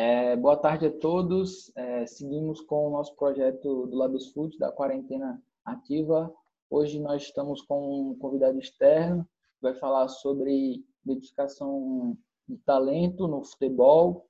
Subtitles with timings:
[0.00, 1.72] É, boa tarde a todos.
[1.74, 6.32] É, seguimos com o nosso projeto do Labs Food, da quarentena ativa.
[6.70, 12.16] Hoje nós estamos com um convidado externo, que vai falar sobre identificação
[12.48, 14.28] de talento no futebol,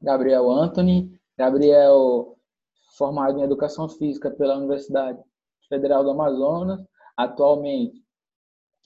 [0.00, 1.20] Gabriel Anthony.
[1.36, 2.38] Gabriel,
[2.96, 5.20] formado em Educação Física pela Universidade
[5.68, 6.80] Federal do Amazonas,
[7.16, 8.00] atualmente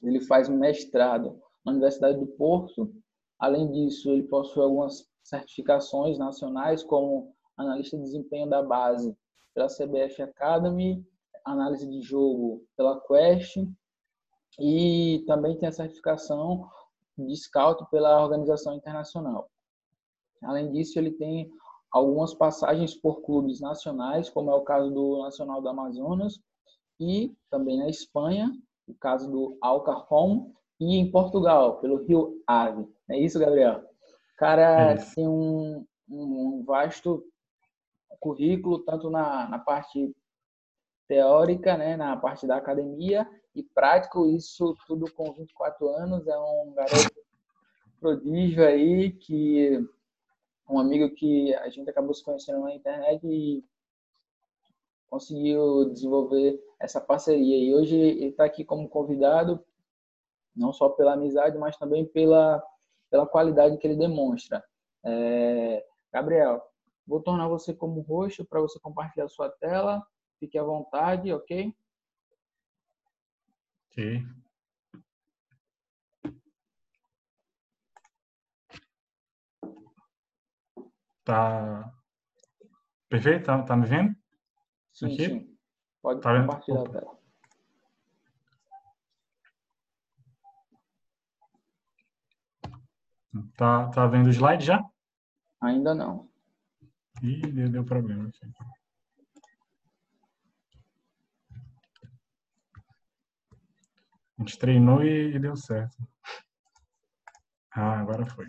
[0.03, 2.91] ele faz mestrado na Universidade do Porto.
[3.39, 9.17] Além disso, ele possui algumas certificações nacionais, como analista de desempenho da base
[9.53, 11.04] pela CBF Academy,
[11.44, 13.57] análise de jogo pela Quest
[14.58, 16.68] e também tem a certificação
[17.18, 19.50] de scout pela organização internacional.
[20.43, 21.50] Além disso, ele tem
[21.90, 26.39] algumas passagens por clubes nacionais, como é o caso do Nacional do Amazonas,
[27.00, 28.53] e também na Espanha,
[28.86, 32.86] o caso do Alcarcom, e em Portugal, pelo Rio Ave.
[33.08, 33.86] É isso, Gabriel?
[34.36, 37.25] Cara é tem um, um, vasto
[38.20, 40.15] currículo, tanto na, na parte
[41.09, 46.73] teórica, né, na parte da academia, e prático, isso tudo com 24 anos, é um
[46.75, 47.14] garoto
[48.01, 49.79] prodígio aí, que
[50.69, 53.64] um amigo que a gente acabou se conhecendo na internet e
[55.09, 57.57] conseguiu desenvolver essa parceria.
[57.57, 59.64] E hoje ele está aqui como convidado,
[60.55, 62.62] não só pela amizade, mas também pela
[63.11, 64.65] pela qualidade que ele demonstra.
[65.05, 66.62] É, Gabriel,
[67.07, 70.05] vou tornar você como roxo para você compartilhar sua tela.
[70.39, 71.75] Fique à vontade, ok?
[73.91, 74.23] Ok.
[81.25, 81.93] Tá
[83.09, 83.47] perfeito?
[83.47, 84.15] Tá, tá me vendo?
[84.93, 85.25] Sim, Aqui?
[85.25, 85.59] sim.
[86.03, 86.89] Pode tá compartilhar vendo?
[86.89, 87.16] a tela.
[93.56, 94.84] Tá, tá vendo o slide já?
[95.61, 96.29] Ainda não.
[97.23, 98.47] Ih, deu, deu problema aqui.
[104.39, 105.97] A gente treinou e, e deu certo.
[107.73, 108.47] Ah, agora foi.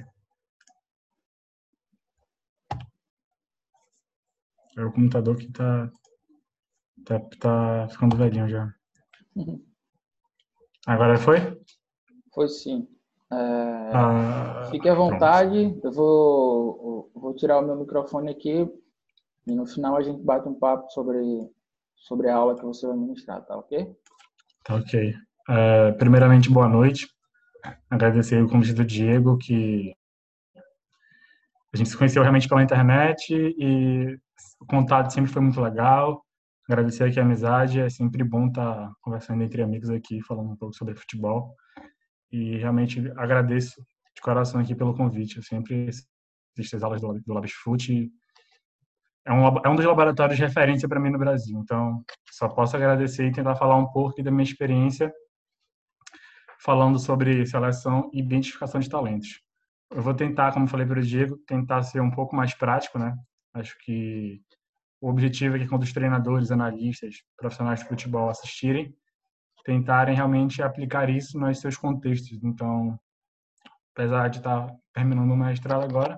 [4.78, 5.92] É o computador que tá,
[7.06, 8.74] tá, tá ficando velhinho já.
[9.36, 9.66] Uhum.
[10.86, 11.38] Agora foi?
[12.34, 12.88] Foi sim.
[13.32, 15.86] É, ah, fique à vontade, pronto.
[15.86, 18.70] eu vou, vou tirar o meu microfone aqui
[19.46, 21.20] e no final a gente bate um papo sobre,
[21.96, 23.94] sobre a aula que você vai ministrar, tá ok?
[24.64, 25.14] Tá ok.
[25.50, 27.08] É, primeiramente, boa noite.
[27.90, 29.94] Agradecer o convite do Diego, que
[31.74, 34.18] a gente se conheceu realmente pela internet e
[34.60, 36.24] o contato sempre foi muito legal.
[36.70, 40.76] Agradecer aqui a amizade, é sempre bom estar conversando entre amigos aqui, falando um pouco
[40.76, 41.56] sobre futebol
[42.32, 43.82] e realmente agradeço
[44.16, 45.38] de coração aqui pelo convite.
[45.38, 48.12] Eu sempre assisto as aulas do, Labs Foot.
[49.26, 51.60] É um, é um dos laboratórios de referência para mim no Brasil.
[51.60, 55.14] Então, só posso agradecer e tentar falar um pouco da minha experiência
[56.60, 59.42] falando sobre seleção e identificação de talentos.
[59.92, 63.16] Eu vou tentar, como falei para o Diego, tentar ser um pouco mais prático, né?
[63.54, 64.42] Acho que
[65.00, 68.94] o objetivo é que quando os treinadores, analistas, profissionais de futebol assistirem,
[69.68, 72.42] tentarem realmente aplicar isso nos seus contextos.
[72.42, 72.98] Então,
[73.94, 76.18] apesar de estar terminando o mestrado agora,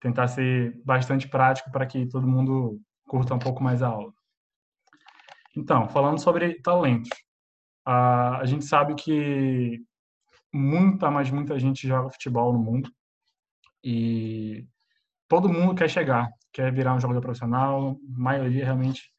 [0.00, 4.10] tentar ser bastante prático para que todo mundo curta um pouco mais a aula.
[5.54, 7.10] Então, falando sobre talentos,
[7.84, 9.84] a gente sabe que
[10.50, 12.90] muita, mas muita gente joga futebol no mundo
[13.84, 14.66] e
[15.28, 19.11] todo mundo quer chegar, quer virar um jogador profissional, a maioria realmente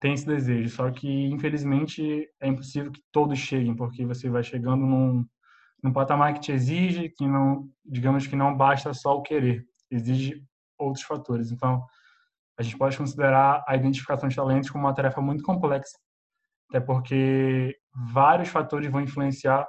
[0.00, 0.68] tem esse desejo.
[0.68, 5.26] Só que, infelizmente, é impossível que todos cheguem, porque você vai chegando num,
[5.82, 10.42] num patamar que te exige, que não, digamos que não basta só o querer, exige
[10.78, 11.50] outros fatores.
[11.50, 11.84] Então,
[12.58, 15.96] a gente pode considerar a identificação de talentos como uma tarefa muito complexa,
[16.68, 17.76] até porque
[18.12, 19.66] vários fatores vão influenciar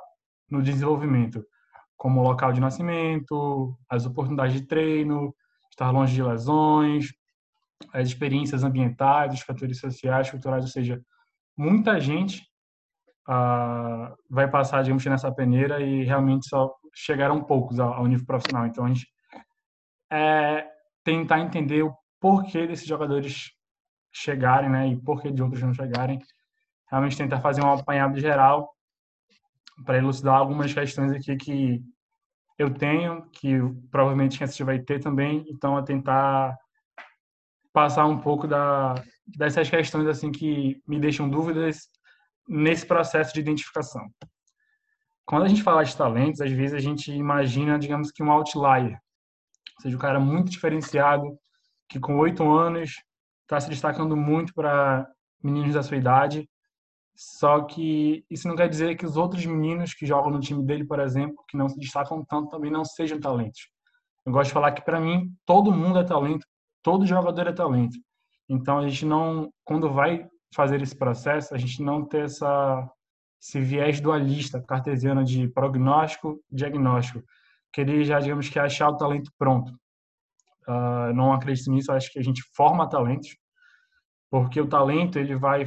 [0.50, 1.46] no desenvolvimento,
[1.96, 5.36] como o local de nascimento, as oportunidades de treino,
[5.70, 7.10] estar longe de lesões,
[7.94, 11.02] as experiências ambientais, os fatores sociais, culturais, ou seja,
[11.58, 12.48] muita gente
[13.28, 18.66] ah, vai passar, digamos, nessa peneira e realmente só chegaram poucos ao, nível profissional.
[18.66, 19.08] Então, a gente
[20.12, 20.68] é
[21.04, 23.52] tentar entender o porquê desses jogadores
[24.12, 26.20] chegarem, né, e porquê de outros não chegarem.
[26.90, 28.74] Realmente tentar fazer um apanhado geral
[29.86, 31.84] para elucidar algumas questões aqui que
[32.58, 33.58] eu tenho, que
[33.92, 35.46] provavelmente quem assistir vai ter também.
[35.50, 36.58] Então, é tentar
[37.80, 38.94] passar um pouco da,
[39.26, 41.88] dessas questões assim que me deixam dúvidas
[42.46, 44.06] nesse processo de identificação.
[45.26, 49.00] Quando a gente fala de talentos, às vezes a gente imagina, digamos que um outlier,
[49.78, 51.40] Ou seja, o cara muito diferenciado,
[51.88, 52.96] que com oito anos
[53.44, 55.08] está se destacando muito para
[55.42, 56.50] meninos da sua idade.
[57.16, 60.86] Só que isso não quer dizer que os outros meninos que jogam no time dele,
[60.86, 63.70] por exemplo, que não se destacam tanto, também não sejam talentos.
[64.26, 66.46] Eu gosto de falar que, para mim, todo mundo é talento,
[66.82, 67.98] todo jogador é talento.
[68.48, 72.90] Então, a gente não, quando vai fazer esse processo, a gente não ter essa,
[73.42, 77.24] esse viés dualista, cartesiano de prognóstico diagnóstico.
[77.72, 79.72] Querer já, digamos que, achar o talento pronto.
[80.68, 83.36] Uh, não acredito nisso, acho que a gente forma talentos,
[84.30, 85.66] porque o talento ele vai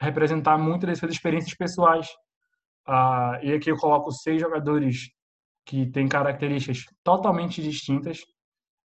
[0.00, 2.08] representar muito das suas experiências pessoais.
[2.88, 5.10] Uh, e aqui eu coloco seis jogadores
[5.64, 8.20] que têm características totalmente distintas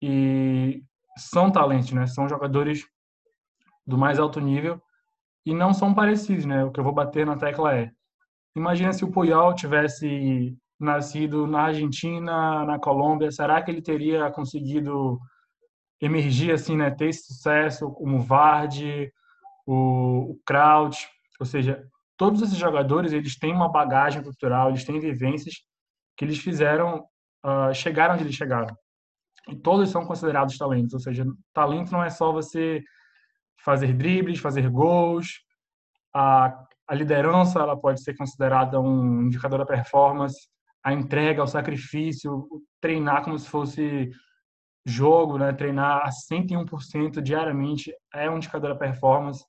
[0.01, 0.83] e
[1.17, 2.07] são talentos, né?
[2.07, 2.85] São jogadores
[3.87, 4.81] do mais alto nível
[5.47, 6.65] e não são parecidos, né?
[6.65, 7.91] O que eu vou bater na tecla é:
[8.57, 15.19] imagina se o Puyol tivesse nascido na Argentina, na Colômbia, será que ele teria conseguido
[16.01, 16.91] emergir assim, né?
[16.91, 19.13] Ter esse sucesso como o Vardy,
[19.67, 21.09] o, o Kraut,
[21.41, 21.87] ou seja,
[22.17, 25.55] todos esses jogadores eles têm uma bagagem cultural, eles têm vivências
[26.17, 27.07] que eles fizeram
[27.45, 28.75] uh, chegaram onde eles chegaram.
[29.49, 32.83] E todos são considerados talentos, ou seja, talento não é só você
[33.63, 35.41] fazer dribles, fazer gols.
[36.15, 40.49] A, a liderança ela pode ser considerada um indicador da performance.
[40.83, 42.47] A entrega, o sacrifício,
[42.81, 44.11] treinar como se fosse
[44.87, 45.53] jogo, né?
[45.53, 49.45] treinar a 101% diariamente é um indicador da performance.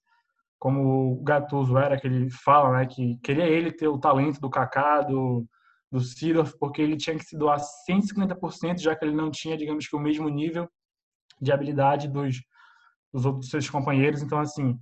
[0.58, 2.86] Como o Gattuso era, que ele fala né?
[2.86, 5.46] que queria ele ter o talento do Kaká, do,
[5.92, 7.60] do Sidorf, porque ele tinha que se doar
[7.90, 10.68] 150%, já que ele não tinha, digamos que, o mesmo nível
[11.40, 12.38] de habilidade dos
[13.16, 14.22] dos outros seus companheiros.
[14.22, 14.78] Então, assim,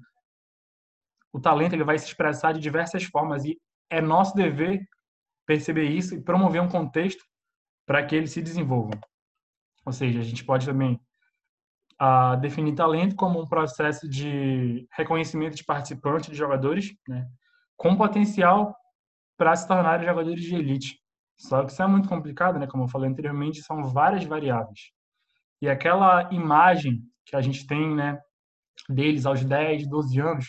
[1.31, 3.59] o talento ele vai se expressar de diversas formas e
[3.91, 4.83] é nosso dever
[5.45, 7.23] perceber isso e promover um contexto
[7.85, 8.99] para que ele se desenvolva.
[9.85, 10.99] Ou seja, a gente pode também
[11.99, 17.27] a, definir talento como um processo de reconhecimento de participantes, de jogadores, né,
[17.77, 18.75] com potencial
[19.43, 20.99] para se tornarem jogadores de elite.
[21.37, 22.65] Só que isso é muito complicado, né?
[22.65, 24.79] Como eu falei anteriormente, são várias variáveis.
[25.61, 28.17] E aquela imagem que a gente tem, né,
[28.87, 30.45] deles aos 10, 12 anos,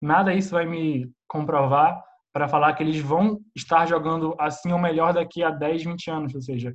[0.00, 2.02] nada isso vai me comprovar
[2.32, 6.34] para falar que eles vão estar jogando assim ou melhor daqui a 10, 20 anos.
[6.34, 6.74] Ou seja,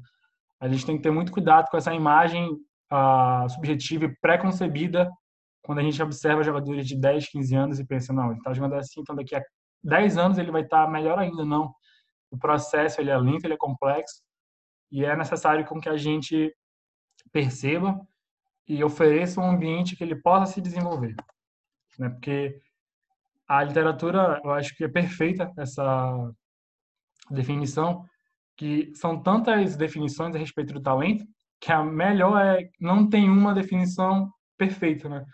[0.61, 2.47] a gente tem que ter muito cuidado com essa imagem
[2.93, 5.09] uh, subjetiva e pré-concebida
[5.63, 8.75] quando a gente observa jogadores de 10, 15 anos e pensa, não, ele está jogando
[8.75, 9.43] assim, então daqui a
[9.83, 11.45] 10 anos ele vai estar melhor ainda.
[11.45, 11.73] Não.
[12.29, 14.21] O processo ele é lento, ele é complexo
[14.91, 16.53] e é necessário com que a gente
[17.31, 17.99] perceba
[18.67, 21.15] e ofereça um ambiente que ele possa se desenvolver,
[21.97, 22.09] né?
[22.09, 22.59] Porque
[23.47, 26.31] a literatura, eu acho que é perfeita essa
[27.29, 28.05] definição,
[28.57, 31.25] que são tantas definições a respeito do talento
[31.59, 35.25] que a melhor é não tem uma definição perfeita, né?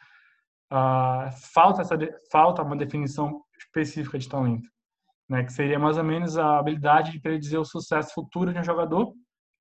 [0.70, 1.98] Ah, falta essa
[2.32, 3.42] falta uma definição
[3.74, 4.70] específica de talento,
[5.28, 5.44] né?
[5.44, 9.14] Que seria mais ou menos a habilidade de predizer o sucesso futuro de um jogador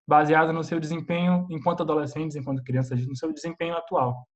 [0.06, 4.26] baseada no seu desempenho enquanto adolescentes, enquanto crianças, no seu desempenho atual.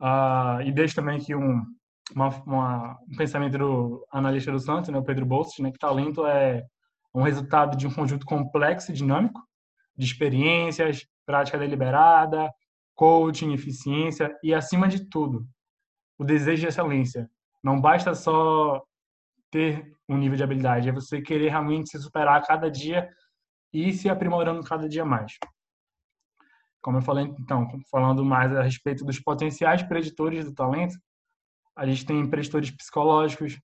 [0.00, 1.62] Uh, e deixo também aqui um,
[2.14, 6.26] uma, uma, um pensamento do analista do Santos, né, o Pedro Bolsos, né, que talento
[6.26, 6.64] é
[7.14, 9.40] um resultado de um conjunto complexo e dinâmico
[9.96, 12.50] de experiências, prática deliberada,
[12.94, 15.46] coaching, eficiência e, acima de tudo,
[16.18, 17.28] o desejo de excelência.
[17.62, 18.82] Não basta só
[19.50, 23.08] ter um nível de habilidade, é você querer realmente se superar a cada dia
[23.72, 25.36] e se aprimorando cada dia mais.
[26.80, 30.98] Como eu falei, então, falando mais a respeito dos potenciais preditores do talento,
[31.76, 33.60] a gente tem preditores psicológicos,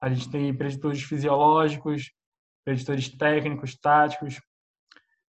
[0.00, 2.10] a gente tem preditores fisiológicos,
[2.64, 4.40] preditores técnicos, táticos,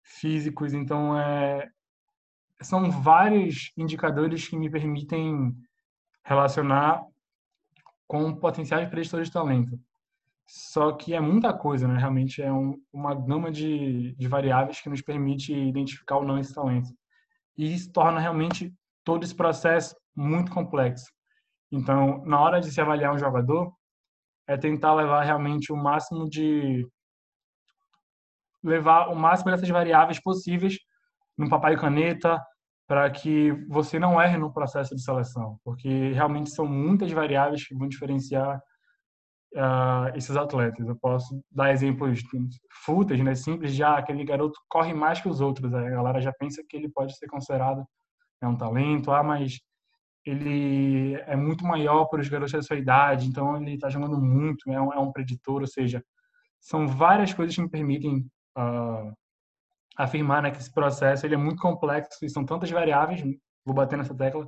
[0.04, 0.74] físicos.
[0.74, 1.68] Então, é,
[2.62, 5.56] são vários indicadores que me permitem
[6.24, 7.04] relacionar
[8.14, 9.80] com potenciais preditores de talento.
[10.46, 11.98] Só que é muita coisa, né?
[11.98, 16.54] Realmente é um, uma gama de, de variáveis que nos permite identificar ou não esse
[16.54, 16.90] talento.
[17.58, 18.72] E isso torna realmente
[19.04, 21.12] todo esse processo muito complexo.
[21.72, 23.74] Então, na hora de se avaliar um jogador,
[24.46, 26.88] é tentar levar realmente o máximo de
[28.64, 30.78] levar o máximo dessas variáveis possíveis
[31.36, 32.40] num papel e caneta
[32.88, 37.76] para que você não erre no processo de seleção, porque realmente são muitas variáveis que
[37.76, 38.62] vão diferenciar
[39.56, 40.88] uh, esses atletas.
[40.88, 42.22] Eu posso dar exemplos
[42.86, 45.74] fúteis, né, simples, já aquele garoto corre mais que os outros.
[45.74, 47.86] A galera já pensa que ele pode ser considerado
[48.42, 49.60] é um talento, ah, mas
[50.26, 54.70] ele é muito maior para os garotos da sua idade, então ele está jogando muito,
[54.70, 56.04] é um, é um preditor, ou seja,
[56.60, 58.26] são várias coisas que me permitem
[58.58, 59.14] uh,
[59.98, 63.22] afirmar né, que esse processo ele é muito complexo e são tantas variáveis,
[63.66, 64.48] vou bater nessa tecla,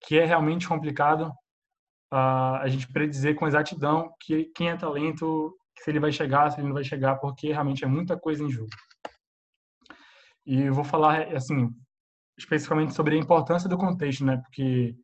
[0.00, 1.32] que é realmente complicado
[2.12, 6.60] uh, a gente predizer com exatidão que quem é talento, se ele vai chegar, se
[6.60, 8.70] ele não vai chegar, porque realmente é muita coisa em jogo.
[10.44, 11.68] E eu vou falar, assim,
[12.38, 14.36] especificamente sobre a importância do contexto, né?
[14.36, 14.94] Porque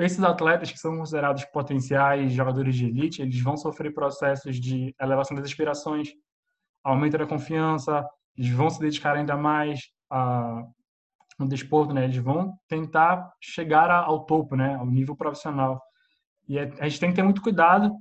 [0.00, 5.36] esses atletas que são considerados potenciais jogadores de elite, eles vão sofrer processos de elevação
[5.36, 6.12] das aspirações,
[6.90, 10.62] aumento da confiança, eles vão se dedicar ainda mais a,
[11.38, 12.04] no desporto, né?
[12.04, 14.74] Eles vão tentar chegar ao topo, né?
[14.76, 15.80] Ao nível profissional.
[16.48, 17.92] E é, a gente tem que ter muito cuidado,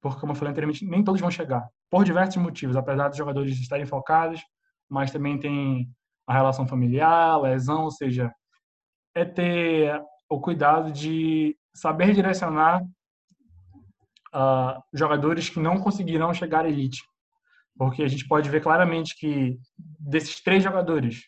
[0.00, 3.58] porque, como eu falei anteriormente, nem todos vão chegar, por diversos motivos, apesar dos jogadores
[3.58, 4.42] estarem focados,
[4.88, 5.88] mas também tem
[6.26, 8.32] a relação familiar, lesão, ou seja,
[9.14, 12.82] é ter o cuidado de saber direcionar
[14.34, 17.02] uh, jogadores que não conseguirão chegar à elite.
[17.76, 19.58] Porque a gente pode ver claramente que
[19.98, 21.22] desses três jogadores,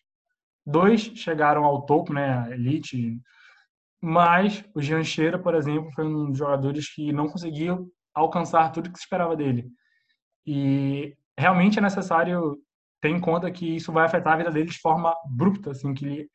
[0.66, 3.18] dois chegaram ao topo, né, elite,
[4.00, 8.90] mas o Jean Cheira, por exemplo, foi um dos jogadores que não conseguiu alcançar tudo
[8.90, 9.70] que se esperava dele.
[10.46, 12.58] E realmente é necessário
[13.00, 16.04] ter em conta que isso vai afetar a vida dele de forma abrupta, assim, que
[16.04, 16.30] ele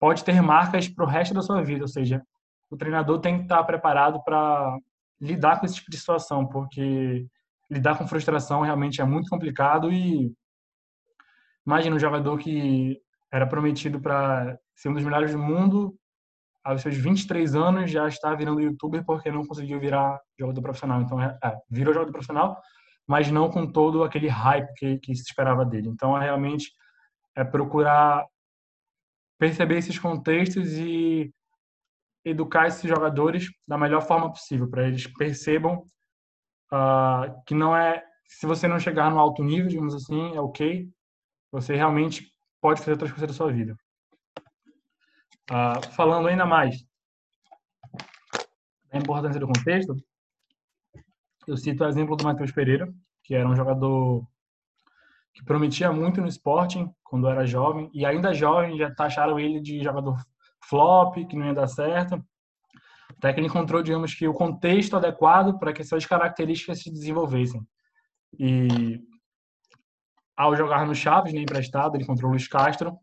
[0.00, 1.82] pode ter marcas para o resto da sua vida.
[1.84, 2.22] Ou seja,
[2.70, 4.78] o treinador tem que estar preparado para
[5.20, 7.26] lidar com esse tipo de situação, porque
[7.74, 10.32] lidar com frustração realmente é muito complicado e
[11.66, 13.00] imagina um jogador que
[13.32, 15.92] era prometido para ser um dos melhores do mundo,
[16.62, 21.02] aos seus 23 anos já está virando youtuber porque não conseguiu virar jogador profissional.
[21.02, 22.56] Então, é, é virou jogador profissional,
[23.06, 25.88] mas não com todo aquele hype que, que se esperava dele.
[25.88, 26.72] Então, é realmente
[27.36, 28.24] é procurar
[29.36, 31.34] perceber esses contextos e
[32.24, 35.84] educar esses jogadores da melhor forma possível, para eles percebam
[36.74, 40.88] uh, que não é, se você não chegar no alto nível, digamos assim, é ok,
[41.52, 43.76] você realmente pode fazer outras coisas da sua vida.
[45.50, 46.84] Uh, falando ainda mais
[48.90, 49.94] da importância do contexto,
[51.46, 54.26] eu cito o exemplo do Matheus Pereira, que era um jogador
[55.34, 59.82] que prometia muito no Sporting quando era jovem e ainda jovem já taxaram ele de
[59.82, 60.16] jogador
[60.68, 62.24] flop, que não ia dar certo.
[63.20, 67.62] Que ele encontrou, digamos que o contexto adequado para que essas características se desenvolvessem.
[68.38, 69.00] E
[70.36, 72.96] ao jogar no Chaves, né, emprestado, ele encontrou o Luiz Castro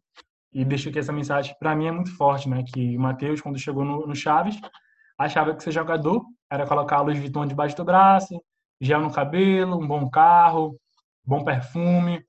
[0.53, 3.58] e deixa aqui essa mensagem para mim é muito forte, né, que o Matheus quando
[3.58, 4.60] chegou no, no Chaves,
[5.18, 8.41] achava que ser jogador era colocar Luiz Vuitton debaixo do braço,
[8.82, 10.77] gel no cabelo, um bom carro,
[11.24, 12.25] bom perfume.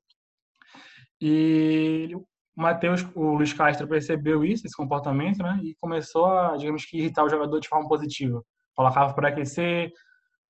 [1.20, 2.14] E
[2.56, 5.58] o Matheus, o Luiz Castro percebeu isso, esse comportamento, né?
[5.62, 8.42] E começou a, digamos que, irritar o jogador de forma positiva.
[8.74, 9.90] Colocava para aquecer,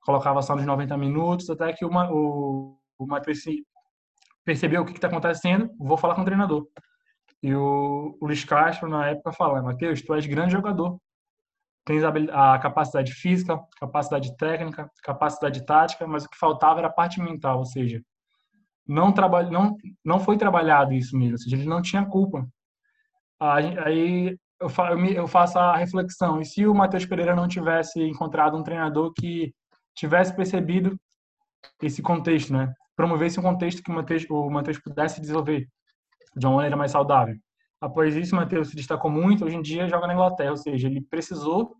[0.01, 3.39] colocava só nos 90 minutos, até que uma, o, o Matheus
[4.45, 6.67] percebeu o que está acontecendo, vou falar com o treinador.
[7.43, 10.99] E o, o Luiz Castro, na época, fala: Matheus, tu és grande jogador,
[11.85, 17.21] tens a, capacidade física, capacidade técnica, capacidade tática, mas o que faltava era a parte
[17.21, 18.03] mental, ou seja,
[18.87, 22.47] não trabalha, não não foi trabalhado isso mesmo, ou seja, ele não tinha culpa.
[23.41, 24.69] Aí eu,
[25.15, 29.53] eu faço a reflexão, e se o Matheus Pereira não tivesse encontrado um treinador que
[29.95, 30.97] tivesse percebido
[31.83, 32.73] esse contexto, né?
[32.97, 35.69] Promovesse um contexto que o Matheus, o Matheus pudesse desenvolver
[36.37, 37.37] de uma maneira mais saudável.
[37.81, 39.45] Após isso, Matheus se destacou muito.
[39.45, 41.75] Hoje em dia, joga na Inglaterra, ou seja, ele precisou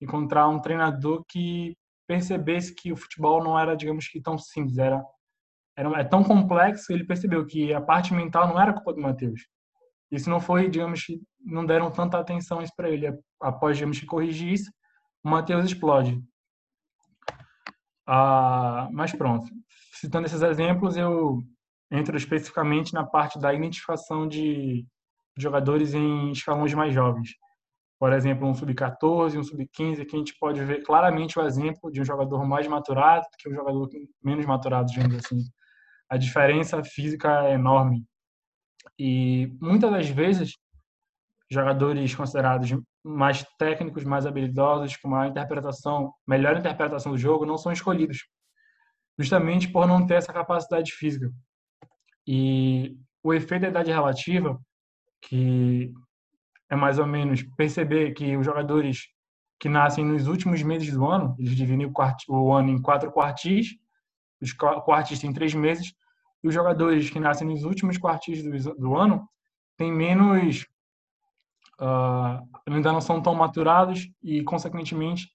[0.00, 4.78] encontrar um treinador que percebesse que o futebol não era, digamos que, tão simples.
[4.78, 5.04] Era,
[5.76, 9.00] era é tão complexo que ele percebeu que a parte mental não era culpa do
[9.00, 9.40] Matheus.
[10.10, 13.18] Isso não foi, digamos que, não deram tanta atenção isso para ele.
[13.40, 14.70] Após, digamos que, corrigir isso,
[15.24, 16.22] o Matheus explode.
[18.06, 19.46] Ah, mas pronto.
[19.94, 21.38] Citando esses exemplos, eu
[21.90, 24.86] entro especificamente na parte da identificação de
[25.36, 27.30] jogadores em escalões mais jovens.
[27.98, 32.00] Por exemplo, um sub-14, um sub-15, que a gente pode ver claramente o exemplo de
[32.00, 33.88] um jogador mais maturado do que um jogador
[34.22, 35.38] menos maturado, digamos assim.
[36.12, 38.04] A diferença física é enorme.
[38.98, 40.58] E muitas das vezes,
[41.50, 42.70] jogadores considerados
[43.02, 48.26] mais técnicos, mais habilidosos, com uma interpretação, melhor interpretação do jogo, não são escolhidos,
[49.18, 51.32] justamente por não ter essa capacidade física.
[52.26, 54.60] E o efeito da idade relativa
[55.22, 55.94] que
[56.68, 59.06] é mais ou menos perceber que os jogadores
[59.58, 61.92] que nascem nos últimos meses do ano, eles dividem o,
[62.28, 63.78] o ano em quatro quartis,
[64.42, 65.94] os quartis têm três meses,
[66.42, 69.28] e os jogadores que nascem nos últimos quartis do, do ano
[69.76, 70.66] têm menos,
[71.80, 75.28] uh, ainda não são tão maturados e, consequentemente,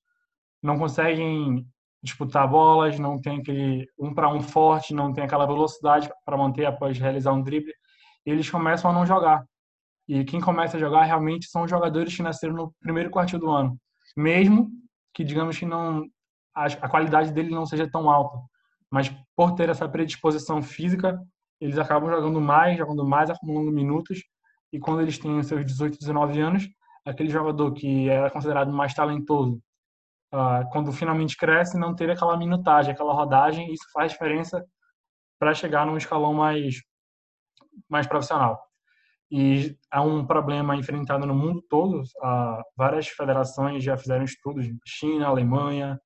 [0.62, 1.66] não conseguem
[2.04, 6.66] disputar bolas, não tem aquele um para um forte, não tem aquela velocidade para manter
[6.66, 7.74] após realizar um drible,
[8.26, 9.46] eles começam a não jogar.
[10.08, 13.50] E quem começa a jogar realmente são os jogadores que nasceram no primeiro quartil do
[13.50, 13.78] ano,
[14.16, 14.70] mesmo
[15.14, 16.06] que digamos que não
[16.56, 18.40] a, a qualidade dele não seja tão alta,
[18.92, 21.20] mas por ter essa predisposição física,
[21.60, 24.22] eles acabam jogando mais, jogando mais, acumulando minutos,
[24.72, 26.68] e quando eles têm seus 18, 19 anos,
[27.06, 29.62] aquele jogador que era considerado mais talentoso,
[30.34, 34.64] uh, quando finalmente cresce, não ter aquela minutagem, aquela rodagem, isso faz diferença
[35.40, 36.82] para chegar num escalão mais,
[37.90, 38.62] mais profissional.
[39.30, 42.02] E há um problema enfrentado no mundo todo.
[42.02, 46.00] Uh, várias federações já fizeram estudos, China, Alemanha,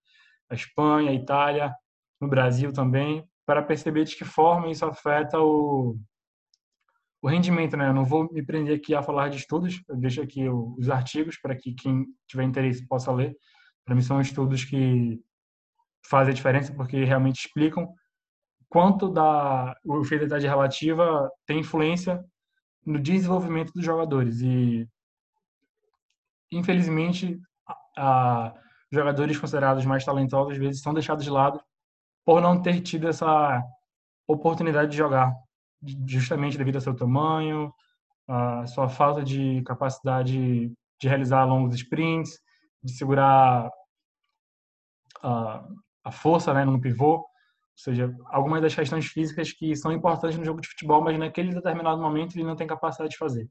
[0.52, 1.74] Espanha, Itália,
[2.22, 5.98] no Brasil também, para perceber de que forma isso afeta o,
[7.22, 7.90] o rendimento, né?
[7.90, 11.38] Eu não vou me prender aqui a falar de estudos, eu deixo aqui os artigos
[11.42, 13.36] para que quem tiver interesse possa ler.
[13.84, 15.20] Para mim são estudos que
[16.06, 17.92] fazem a diferença porque realmente explicam
[18.70, 22.24] quanto da o efeito da idade relativa tem influência
[22.86, 24.88] no desenvolvimento dos jogadores e
[26.52, 28.54] infelizmente a, a
[28.92, 31.62] jogadores considerados mais talentosos às vezes são deixados de lado
[32.26, 33.64] por não ter tido essa
[34.28, 35.34] oportunidade de jogar,
[36.08, 37.74] justamente devido ao seu tamanho,
[38.28, 42.40] a sua falta de capacidade de realizar longos sprints,
[42.84, 43.70] de segurar
[45.22, 45.68] a,
[46.04, 47.28] a força né, no pivô, ou
[47.76, 52.02] seja, algumas das questões físicas que são importantes no jogo de futebol, mas naquele determinado
[52.02, 53.50] momento ele não tem capacidade de fazer.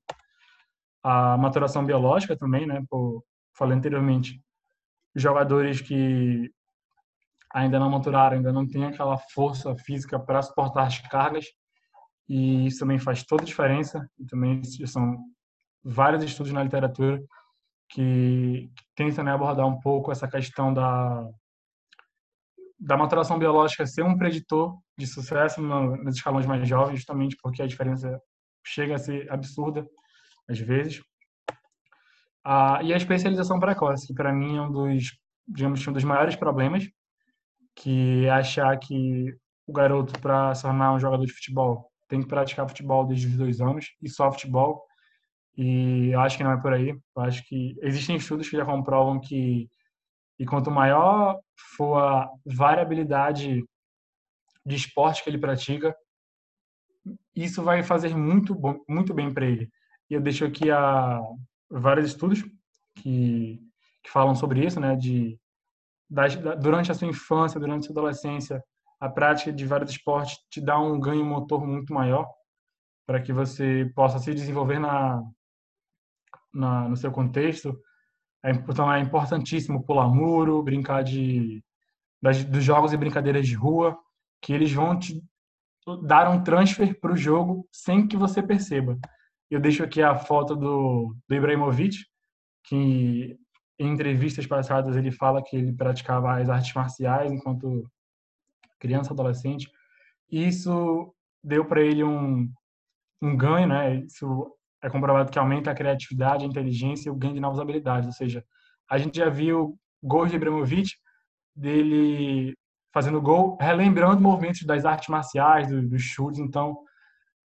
[1.02, 3.24] A maturação biológica também, né, por,
[3.56, 4.40] falei anteriormente,
[5.14, 6.50] jogadores que
[7.52, 11.46] ainda não maturaram, ainda não têm aquela força física para suportar as cargas,
[12.28, 14.08] e isso também faz toda a diferença.
[14.18, 15.18] E também são
[15.82, 17.20] vários estudos na literatura
[17.88, 21.28] que, que tentam né, abordar um pouco essa questão da,
[22.78, 27.62] da maturação biológica ser um preditor de sucesso no, nos escalões mais jovens, justamente porque
[27.62, 28.20] a diferença
[28.64, 29.84] chega a ser absurda
[30.48, 31.02] às vezes.
[32.44, 36.36] Ah, e a especialização precoce, que para mim é um dos, digamos, um dos maiores
[36.36, 36.88] problemas
[37.80, 39.34] que é achar que
[39.66, 43.36] o garoto, para se tornar um jogador de futebol, tem que praticar futebol desde os
[43.36, 44.84] dois anos e só futebol.
[45.56, 46.90] E eu acho que não é por aí.
[46.90, 49.68] Eu acho que existem estudos que já comprovam que
[50.38, 51.38] e quanto maior
[51.76, 53.62] for a variabilidade
[54.64, 55.94] de esporte que ele pratica,
[57.34, 59.70] isso vai fazer muito bom, muito bem para ele.
[60.08, 61.20] E eu deixo aqui a
[61.70, 62.42] vários estudos
[62.96, 63.60] que,
[64.02, 65.38] que falam sobre isso, né, de
[66.60, 68.62] durante a sua infância, durante a sua adolescência,
[68.98, 72.28] a prática de vários esportes te dá um ganho motor muito maior
[73.06, 75.22] para que você possa se desenvolver na,
[76.52, 77.78] na no seu contexto.
[78.44, 81.62] É, então é importantíssimo pular muro, brincar de
[82.22, 83.98] das, dos jogos e brincadeiras de rua,
[84.42, 85.22] que eles vão te
[86.02, 88.98] dar um transfer para o jogo sem que você perceba.
[89.50, 91.96] Eu deixo aqui a foto do, do Ibrahimovic,
[92.64, 93.36] que
[93.80, 97.90] em entrevistas passadas ele fala que ele praticava as artes marciais enquanto
[98.78, 99.70] criança, adolescente.
[100.30, 102.52] E isso deu para ele um,
[103.22, 103.96] um ganho, né?
[103.96, 108.06] Isso é comprovado que aumenta a criatividade, a inteligência e o ganho de novas habilidades.
[108.06, 108.44] Ou seja,
[108.88, 110.90] a gente já viu gols de Ibrahimovic
[111.56, 112.54] dele
[112.92, 116.38] fazendo gol, relembrando movimentos das artes marciais, dos, dos chutes.
[116.38, 116.84] Então,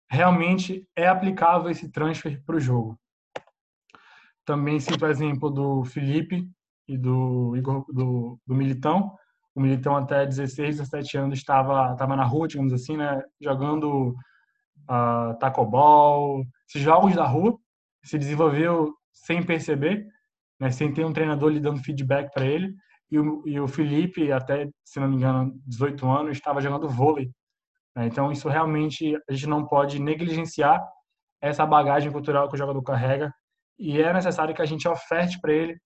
[0.09, 2.99] realmente é aplicável esse transfer para o jogo.
[4.45, 6.49] Também cito o exemplo do Felipe
[6.89, 9.15] e do Igor, do, do Militão.
[9.55, 14.15] O Militão até 16, 17 anos estava estava na rua, digamos assim, né, jogando
[14.91, 17.57] uh, tacobol, esses jogos da rua.
[18.05, 20.07] Se desenvolveu sem perceber,
[20.59, 22.75] né, sem ter um treinador lhe dando feedback para ele.
[23.11, 27.31] E o, e o Felipe, até, se não me engano, 18 anos, estava jogando vôlei.
[27.95, 28.07] Né?
[28.07, 30.83] Então, isso realmente a gente não pode negligenciar
[31.41, 33.33] essa bagagem cultural que o jogador carrega
[33.79, 35.79] e é necessário que a gente oferte para ele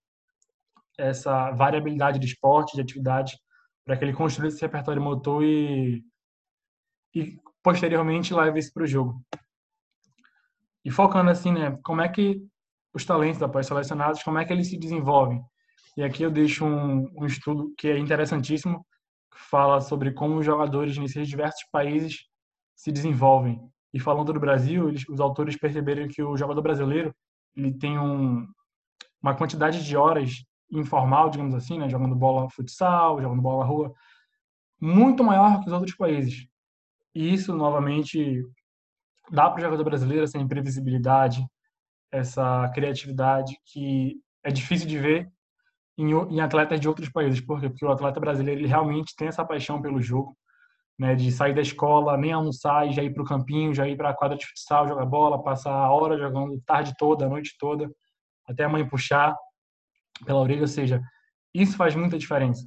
[0.99, 3.37] essa variabilidade de esporte, de atividade,
[3.85, 6.03] para que ele construa esse repertório motor e,
[7.15, 9.23] e posteriormente leve isso para o jogo.
[10.85, 12.41] E focando assim, né, como é que
[12.95, 15.43] os talentos após selecionados, como é que eles se desenvolvem?
[15.97, 18.87] E aqui eu deixo um, um estudo que é interessantíssimo,
[19.33, 22.27] que fala sobre como os jogadores nesses diversos países
[22.75, 23.61] se desenvolvem.
[23.93, 27.15] E falando do Brasil, eles, os autores perceberam que o jogador brasileiro
[27.57, 28.47] ele tem um,
[29.23, 33.93] uma quantidade de horas informal, digamos assim, né, jogando bola futsal, jogando bola rua,
[34.81, 36.47] muito maior que os outros países.
[37.15, 38.45] E isso, novamente,
[39.31, 41.47] dá para o jogador brasileiro essa imprevisibilidade,
[42.13, 45.31] essa criatividade que é difícil de ver
[45.97, 47.41] em, em atletas de outros países.
[47.41, 47.69] Por quê?
[47.69, 50.37] Porque o atleta brasileiro ele realmente tem essa paixão pelo jogo,
[50.99, 53.97] né, de sair da escola, nem almoçar e já ir para o campinho, já ir
[53.97, 57.55] para a quadra de futsal, jogar bola, passar a hora jogando tarde toda, a noite
[57.59, 57.91] toda,
[58.47, 59.37] até a mãe puxar
[60.25, 61.03] pela orelha, ou seja,
[61.55, 62.67] isso faz muita diferença.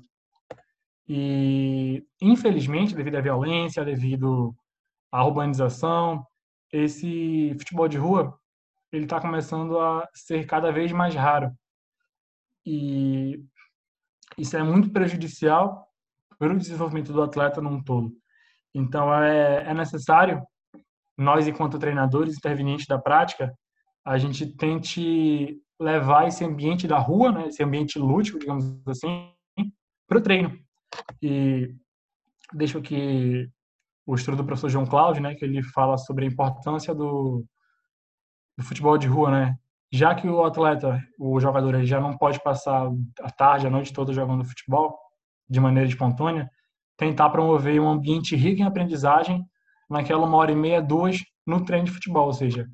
[1.07, 4.55] E, infelizmente, devido à violência, devido
[5.11, 6.23] à urbanização,
[6.71, 8.37] esse futebol de rua
[8.91, 11.51] ele está começando a ser cada vez mais raro.
[12.65, 13.43] E
[14.37, 15.88] isso é muito prejudicial
[16.39, 18.13] para o desenvolvimento do atleta num todo.
[18.73, 20.41] Então, é, é necessário,
[21.17, 23.53] nós, enquanto treinadores intervenientes da prática,
[24.05, 29.33] a gente tente levar esse ambiente da rua, né, esse ambiente lúdico, digamos assim,
[30.07, 30.57] para o treino.
[31.21, 31.75] E
[32.53, 33.49] deixo aqui
[34.05, 37.45] o estudo do professor João Cláudio, né, que ele fala sobre a importância do,
[38.57, 39.55] do futebol de rua, né?
[39.91, 42.89] Já que o atleta, o jogador, ele já não pode passar
[43.21, 44.97] a tarde, a noite toda jogando futebol
[45.49, 46.49] de maneira espontânea,
[46.97, 49.43] tentar promover um ambiente rico em aprendizagem
[49.89, 52.67] naquela uma hora e meia, duas, no treino de futebol, ou seja,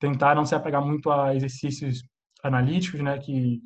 [0.00, 2.02] tentar não se apegar muito a exercícios
[2.42, 3.60] analíticos, né, que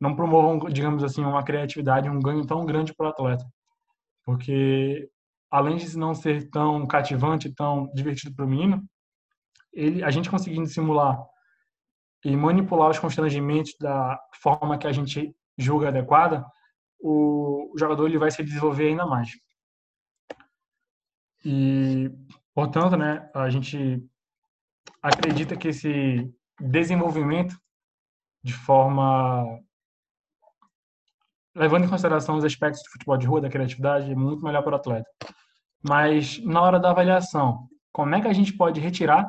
[0.00, 3.44] não promovam, digamos assim, uma criatividade, um ganho tão grande para o atleta.
[4.24, 5.08] Porque,
[5.50, 8.82] além de não ser tão cativante, tão divertido para o menino,
[9.72, 11.18] ele, a gente conseguindo simular
[12.24, 16.44] e manipular os constrangimentos da forma que a gente julga adequada,
[17.00, 19.30] o, jogador ele vai se desenvolver ainda mais.
[21.44, 22.10] E,
[22.54, 24.04] portanto, né, a gente
[25.02, 27.56] acredita que esse desenvolvimento
[28.42, 29.60] de forma
[31.54, 34.74] levando em consideração os aspectos do futebol de rua, da criatividade, é muito melhor para
[34.74, 35.10] o atleta.
[35.82, 39.28] Mas na hora da avaliação, como é que a gente pode retirar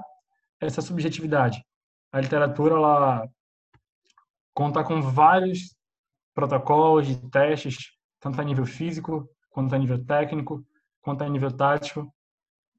[0.61, 1.63] essa subjetividade?
[2.11, 3.27] A literatura ela
[4.53, 5.75] conta com vários
[6.39, 10.63] protocolos de testes, tanto a nível físico, quanto a nível técnico,
[11.01, 12.07] quanto a nível tático,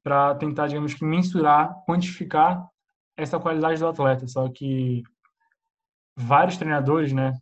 [0.03, 2.67] para tentar, digamos que, mensurar, quantificar
[3.15, 4.27] essa qualidade do atleta.
[4.27, 5.03] Só que
[6.15, 7.33] vários treinadores, né,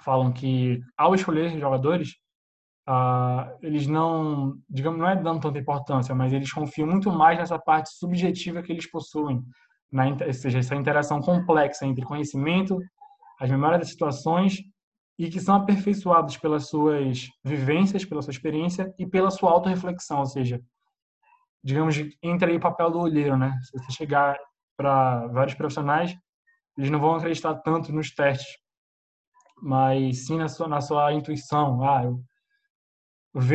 [0.00, 2.16] falam que ao escolher jogadores,
[2.86, 7.58] ah, eles não, digamos, não é dando tanta importância, mas eles confiam muito mais nessa
[7.58, 9.42] parte subjetiva que eles possuem,
[9.92, 12.78] na, ou seja, essa interação complexa entre conhecimento,
[13.38, 14.62] as memórias das situações
[15.18, 20.26] e que são aperfeiçoados pelas suas vivências, pela sua experiência e pela sua autorreflexão, ou
[20.26, 20.60] seja,
[21.64, 23.58] digamos, entra aí o papel do olheiro, né?
[23.62, 24.38] Se você chegar
[24.76, 26.14] para vários profissionais,
[26.76, 28.58] eles não vão acreditar tanto nos testes,
[29.62, 31.82] mas sim na sua, na sua intuição.
[31.82, 32.22] Ah, eu,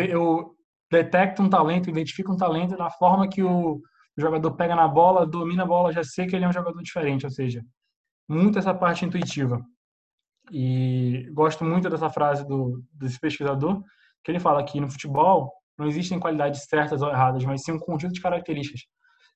[0.10, 0.56] eu
[0.92, 3.80] detecto um talento, identifico um talento na forma que o
[4.18, 7.26] jogador pega na bola, domina a bola, já sei que ele é um jogador diferente,
[7.26, 7.64] ou seja,
[8.28, 9.64] muito essa parte intuitiva.
[10.50, 13.84] E gosto muito dessa frase do desse pesquisador,
[14.24, 17.80] que ele fala que no futebol não existem qualidades certas ou erradas, mas sim um
[17.80, 18.82] conjunto de características.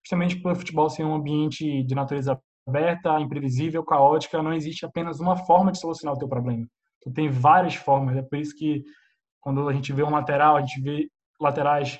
[0.03, 5.19] Justamente por o futebol ser um ambiente de natureza aberta, imprevisível, caótica, não existe apenas
[5.19, 6.65] uma forma de solucionar o teu problema.
[7.01, 8.83] Tu tem várias formas, é por isso que
[9.39, 11.07] quando a gente vê um lateral, a gente vê
[11.39, 11.99] laterais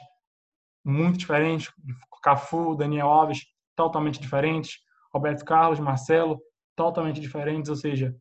[0.84, 1.72] muito diferentes,
[2.24, 3.42] Cafu, Daniel Alves,
[3.76, 4.80] totalmente diferentes,
[5.14, 6.40] Roberto Carlos, Marcelo,
[6.76, 8.16] totalmente diferentes, ou seja,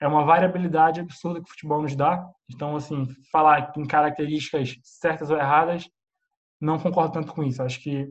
[0.00, 2.24] é uma variabilidade absurda que o futebol nos dá.
[2.48, 5.88] Então, assim, falar em características certas ou erradas,
[6.60, 7.62] não concordo tanto com isso.
[7.62, 8.08] Acho que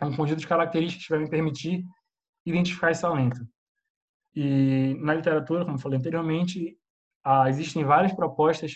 [0.00, 1.84] é um conjunto de características vai me permitir
[2.46, 3.46] identificar esse talento.
[4.34, 6.76] E na literatura, como falei anteriormente,
[7.24, 8.74] ah, existem várias propostas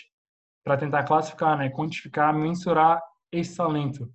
[0.63, 4.11] para tentar classificar, né, quantificar, mensurar esse talento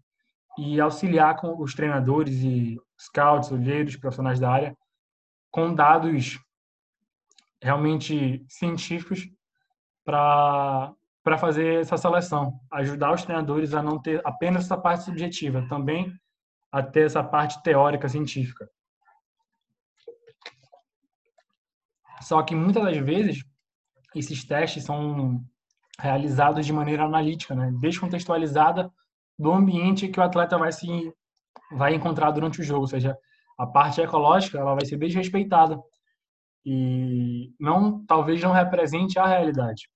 [0.59, 4.77] e auxiliar com os treinadores e scouts, olheiros, profissionais da área
[5.51, 6.39] com dados
[7.63, 9.29] realmente científicos
[10.05, 10.95] para
[11.39, 16.13] fazer essa seleção, ajudar os treinadores a não ter apenas essa parte subjetiva, também
[16.73, 18.69] a ter essa parte teórica científica.
[22.21, 23.45] Só que muitas das vezes
[24.15, 25.43] esses testes são
[25.99, 27.71] realizados de maneira analítica, né?
[27.81, 28.91] descontextualizada
[29.39, 31.13] do ambiente que o atleta vai se
[31.73, 33.17] vai encontrar durante o jogo, ou seja,
[33.57, 35.81] a parte ecológica ela vai ser desrespeitada
[36.65, 39.89] e não talvez não represente a realidade.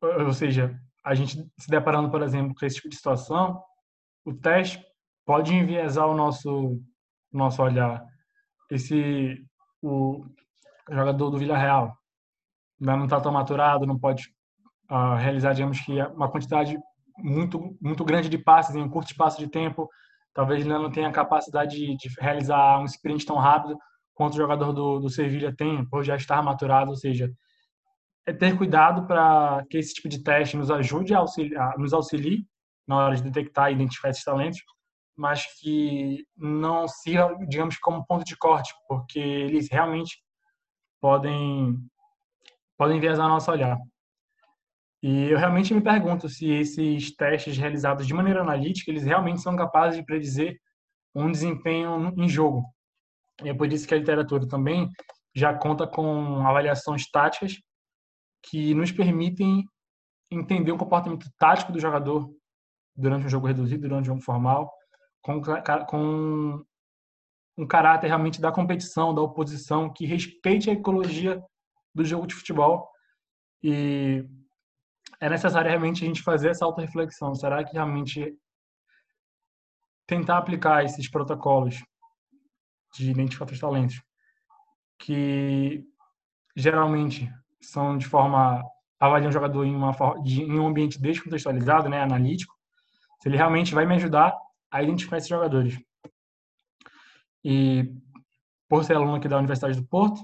[0.00, 3.62] Ou seja, a gente se deparando, por exemplo, com esse tipo de situação,
[4.24, 4.84] o teste
[5.24, 6.80] pode enviesar o nosso
[7.32, 8.04] nosso olhar.
[8.70, 9.44] Esse
[9.82, 10.24] o
[10.90, 11.96] jogador do Villarreal
[12.78, 14.28] não está tão maturado, não pode
[14.90, 16.78] uh, realizar, digamos que uma quantidade
[17.18, 19.88] muito muito grande de passes em um curto espaço de tempo.
[20.34, 23.78] Talvez ele não tenha capacidade de, de realizar um sprint tão rápido
[24.16, 27.30] quanto o jogador do, do Sevilha tem, por já estar maturado, ou seja,
[28.26, 32.46] é ter cuidado para que esse tipo de teste nos ajude a auxiliar, nos auxilie
[32.88, 34.58] na hora de detectar e identificar esses talentos,
[35.14, 40.16] mas que não sirva, digamos, como ponto de corte, porque eles realmente
[41.00, 41.78] podem
[42.76, 43.78] podem enviesar nosso olhar.
[45.02, 49.54] E eu realmente me pergunto se esses testes realizados de maneira analítica, eles realmente são
[49.56, 50.58] capazes de predizer
[51.14, 52.64] um desempenho em jogo.
[53.44, 54.90] É por isso que a literatura também
[55.34, 57.60] já conta com avaliações táticas
[58.42, 59.64] que nos permitem
[60.30, 62.30] entender o comportamento tático do jogador
[62.96, 64.72] durante um jogo reduzido, durante um jogo formal,
[65.20, 65.40] com,
[65.86, 66.64] com
[67.58, 71.42] um caráter realmente da competição, da oposição, que respeite a ecologia
[71.94, 72.88] do jogo de futebol.
[73.62, 74.24] E
[75.20, 77.34] é necessário realmente a gente fazer essa auto-reflexão.
[77.34, 78.34] Será que realmente
[80.06, 81.82] tentar aplicar esses protocolos
[82.96, 84.02] de identificar os talentos,
[84.98, 85.84] que
[86.54, 87.30] geralmente
[87.60, 88.62] são de forma
[88.98, 92.54] avaliar um jogador em, uma, em um ambiente descontextualizado, né, analítico,
[93.20, 94.34] se ele realmente vai me ajudar
[94.70, 95.78] a identificar esses jogadores.
[97.44, 97.92] E
[98.68, 100.20] por ser aluno aqui da Universidade do Porto,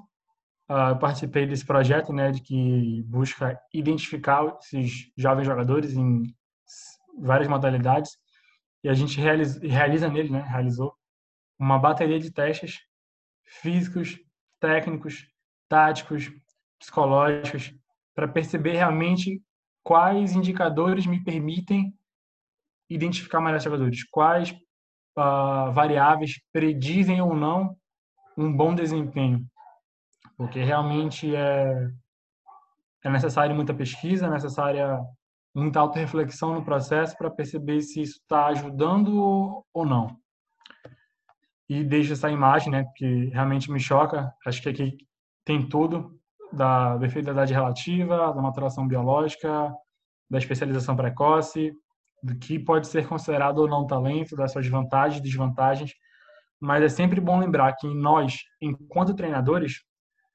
[0.70, 6.22] uh, participei desse projeto, né, de que busca identificar esses jovens jogadores em
[7.18, 8.16] várias modalidades
[8.82, 10.94] e a gente realiza, realiza nele, né, realizou
[11.62, 12.80] uma bateria de testes
[13.44, 14.18] físicos,
[14.60, 15.26] técnicos,
[15.68, 16.30] táticos,
[16.78, 17.74] psicológicos,
[18.14, 19.42] para perceber realmente
[19.82, 21.94] quais indicadores me permitem
[22.88, 24.50] identificar melhores jogadores, quais
[25.16, 27.76] uh, variáveis predizem ou não
[28.36, 29.46] um bom desempenho
[30.42, 31.88] porque realmente é,
[33.04, 34.98] é necessário muita pesquisa, é necessária
[35.54, 40.16] muita autorreflexão no processo para perceber se isso está ajudando ou não.
[41.68, 44.32] E deixa essa imagem, né, que realmente me choca.
[44.46, 44.96] Acho que aqui
[45.44, 46.18] tem tudo
[46.52, 49.74] da efetividade relativa, da maturação biológica,
[50.28, 51.72] da especialização precoce,
[52.22, 55.92] do que pode ser considerado ou não talento, das suas vantagens e desvantagens.
[56.60, 59.82] Mas é sempre bom lembrar que nós, enquanto treinadores,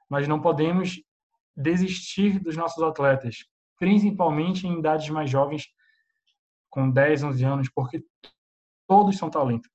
[0.09, 1.01] nós não podemos
[1.55, 3.45] desistir dos nossos atletas,
[3.79, 5.65] principalmente em idades mais jovens,
[6.69, 8.03] com 10, 11 anos, porque
[8.87, 9.69] todos são talento.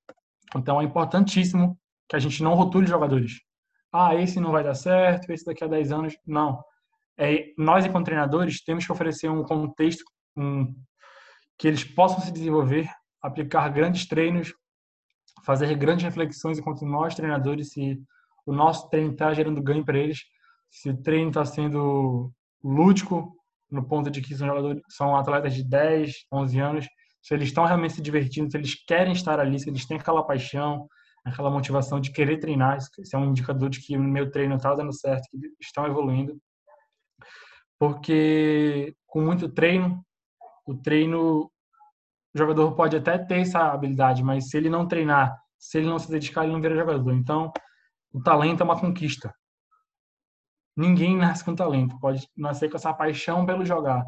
[0.57, 3.41] Então é importantíssimo que a gente não rotule jogadores.
[3.93, 6.15] Ah, esse não vai dar certo, esse daqui a 10 anos.
[6.27, 6.63] Não.
[7.19, 10.03] É, nós, enquanto treinadores, temos que oferecer um contexto
[10.37, 10.75] um,
[11.59, 12.89] que eles possam se desenvolver,
[13.23, 14.53] aplicar grandes treinos,
[15.45, 18.01] fazer grandes reflexões enquanto nós, treinadores, se
[18.47, 20.21] o nosso treino está gerando ganho para eles,
[20.71, 22.33] se o treino está sendo
[22.65, 23.37] lúdico,
[23.71, 26.87] no ponto de que são, jogadores, são atletas de 10, 11 anos,
[27.23, 30.25] se eles estão realmente se divertindo, se eles querem estar ali, se eles têm aquela
[30.25, 30.89] paixão,
[31.25, 34.75] aquela motivação de querer treinar, isso é um indicador de que o meu treino está
[34.75, 36.37] dando certo, que estão evoluindo.
[37.79, 40.05] Porque com muito treino,
[40.67, 41.45] o treino,
[42.35, 45.99] o jogador pode até ter essa habilidade, mas se ele não treinar, se ele não
[45.99, 47.13] se dedicar, ele não vira jogador.
[47.13, 47.53] Então,
[48.13, 49.33] o talento é uma conquista.
[50.77, 54.05] Ninguém nasce com talento, pode nascer com essa paixão pelo jogar,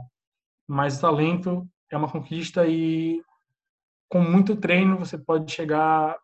[0.67, 3.23] mas o talento é uma conquista e
[4.09, 6.17] com muito treino você pode chegar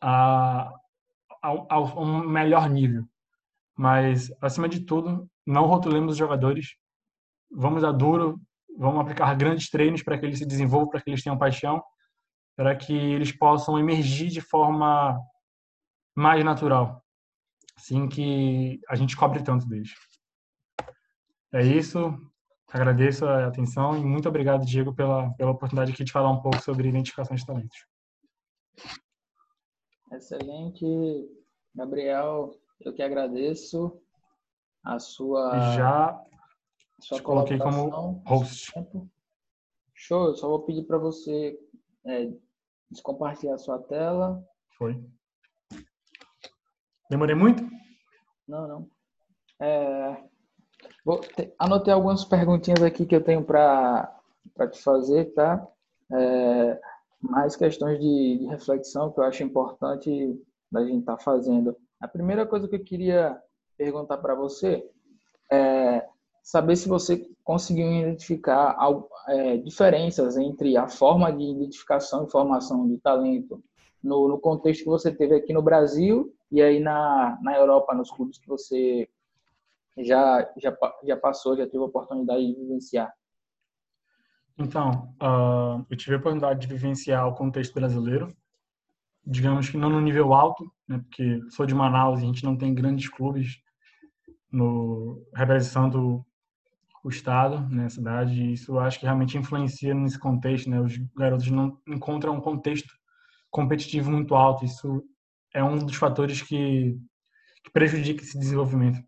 [0.00, 0.72] a,
[1.96, 3.04] um melhor nível.
[3.76, 6.76] Mas, acima de tudo, não rotulemos os jogadores.
[7.50, 8.40] Vamos a duro,
[8.76, 11.82] vamos aplicar grandes treinos para que eles se desenvolvam, para que eles tenham paixão,
[12.56, 15.20] para que eles possam emergir de forma
[16.14, 17.04] mais natural,
[17.76, 19.92] assim que a gente cobre tanto deles.
[21.52, 22.18] É isso.
[22.76, 26.62] Agradeço a atenção e muito obrigado, Diego, pela, pela oportunidade aqui de falar um pouco
[26.62, 27.86] sobre identificação de talentos.
[30.12, 30.84] Excelente,
[31.74, 32.54] Gabriel.
[32.78, 33.98] Eu que agradeço
[34.84, 36.22] a sua já
[37.00, 38.70] sua coloquei como host.
[39.94, 40.26] Show.
[40.26, 41.58] Eu só vou pedir para você
[42.04, 42.30] é,
[42.90, 44.46] descompartilhar a sua tela.
[44.76, 45.02] Foi.
[47.08, 47.62] Demorei muito?
[48.46, 48.90] Não, não.
[49.62, 50.28] É,
[51.06, 54.12] vou te, anotei algumas perguntinhas aqui que eu tenho para
[54.72, 55.64] te fazer, tá?
[56.12, 56.80] É,
[57.20, 60.36] mais questões de, de, reflexão que eu acho importante
[60.70, 61.76] da gente estar tá fazendo.
[62.00, 63.40] A primeira coisa que eu queria
[63.78, 64.84] perguntar para você
[65.50, 66.04] é
[66.42, 68.76] saber se você conseguiu identificar
[69.28, 73.62] é, diferenças entre a forma de identificação e formação de talento
[74.02, 78.10] no, no contexto que você teve aqui no Brasil e aí na, na Europa, nos
[78.10, 79.08] clubes que você
[79.98, 83.12] já, já, já passou, já teve a oportunidade de vivenciar?
[84.58, 88.34] Então, uh, eu tive a oportunidade de vivenciar o contexto brasileiro,
[89.24, 92.56] digamos que não no nível alto, né, porque sou de Manaus e a gente não
[92.56, 93.60] tem grandes clubes
[94.50, 96.24] no representando
[97.04, 100.80] o estado, né, a cidade, e isso acho que realmente influencia nesse contexto, né?
[100.80, 102.92] Os garotos não encontram um contexto
[103.50, 105.04] competitivo muito alto, isso
[105.54, 106.98] é um dos fatores que,
[107.62, 108.98] que prejudica esse desenvolvimento.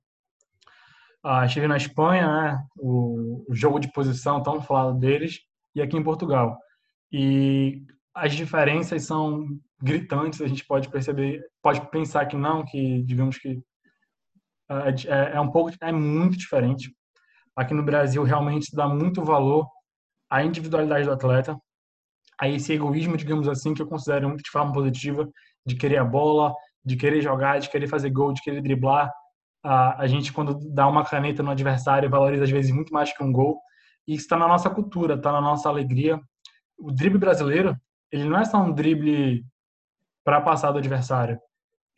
[1.22, 5.40] Ah, estive na Espanha, né, o, o jogo de posição, tão falado deles,
[5.74, 6.59] e aqui em Portugal.
[7.11, 7.83] E
[8.14, 9.46] as diferenças são
[9.81, 13.61] gritantes, a gente pode perceber, pode pensar que não, que digamos que
[14.68, 14.74] é,
[15.09, 16.92] é, é um pouco, é muito diferente.
[17.57, 19.66] Aqui no Brasil realmente se dá muito valor
[20.31, 21.59] à individualidade do atleta,
[22.40, 25.28] a esse egoísmo, digamos assim, que eu considero muito de forma positiva,
[25.66, 26.54] de querer a bola,
[26.85, 29.12] de querer jogar, de querer fazer gol, de querer driblar.
[29.68, 33.22] A, a gente, quando dá uma caneta no adversário, valoriza às vezes muito mais que
[33.22, 33.61] um gol.
[34.07, 36.18] E isso está na nossa cultura, está na nossa alegria.
[36.78, 37.76] O drible brasileiro,
[38.11, 39.44] ele não é só um drible
[40.24, 41.38] para passar do adversário.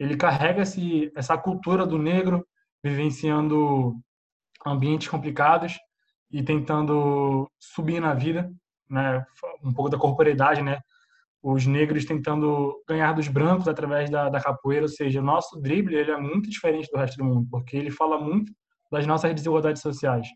[0.01, 2.45] Ele carrega esse, essa cultura do negro
[2.83, 3.95] vivenciando
[4.67, 5.79] ambientes complicados
[6.29, 8.51] e tentando subir na vida,
[8.89, 9.25] né?
[9.63, 10.81] Um pouco da corporeidade, né?
[11.43, 15.97] Os negros tentando ganhar dos brancos através da, da capoeira, ou seja, o nosso drible
[15.97, 18.53] ele é muito diferente do resto do mundo, porque ele fala muito
[18.91, 20.27] das nossas desigualdades sociais.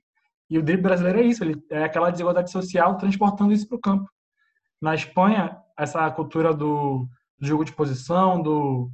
[0.48, 3.80] E o drible brasileiro é isso, ele é aquela desigualdade social transportando isso para o
[3.80, 4.08] campo.
[4.80, 7.06] Na Espanha, essa cultura do,
[7.38, 8.90] do jogo de posição, do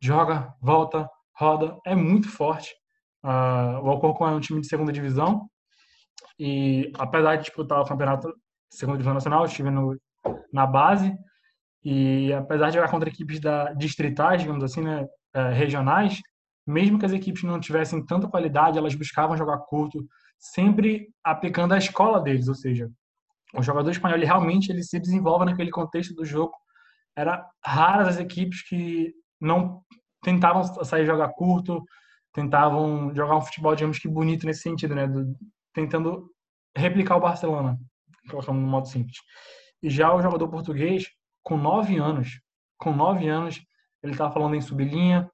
[0.00, 2.74] joga, volta, roda, é muito forte.
[3.22, 5.48] Uh, o Alcorcón é um time de segunda divisão
[6.38, 8.32] e apesar de disputar o campeonato
[8.70, 9.96] segunda divisão nacional, estive no,
[10.52, 11.16] na base
[11.84, 16.20] e apesar de jogar contra equipes da distritais, digamos assim, né, uh, regionais,
[16.66, 20.06] mesmo que as equipes não tivessem tanta qualidade, elas buscavam jogar curto,
[20.38, 22.90] sempre aplicando a escola deles, ou seja,
[23.54, 26.52] o jogador espanhol ele realmente ele se desenvolve naquele contexto do jogo.
[27.16, 29.82] Era raras as equipes que não
[30.22, 31.82] tentavam sair jogar curto,
[32.34, 35.06] tentavam jogar um futebol, digamos que bonito nesse sentido, né?
[35.06, 35.34] Do,
[35.72, 36.30] tentando
[36.76, 37.78] replicar o Barcelona,
[38.30, 39.16] colocando no modo simples.
[39.82, 41.06] Já o jogador português,
[41.42, 42.40] com nove anos,
[42.76, 43.60] com nove anos,
[44.02, 45.30] ele estava falando em sublinha,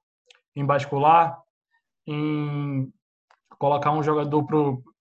[0.55, 1.37] em bascular,
[2.07, 2.91] em
[3.57, 4.57] colocar um jogador para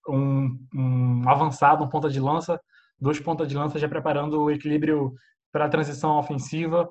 [0.08, 2.60] um, um avançado, um ponta de lança,
[2.98, 5.14] dois pontas de lança já preparando o equilíbrio
[5.52, 6.88] para a transição ofensiva.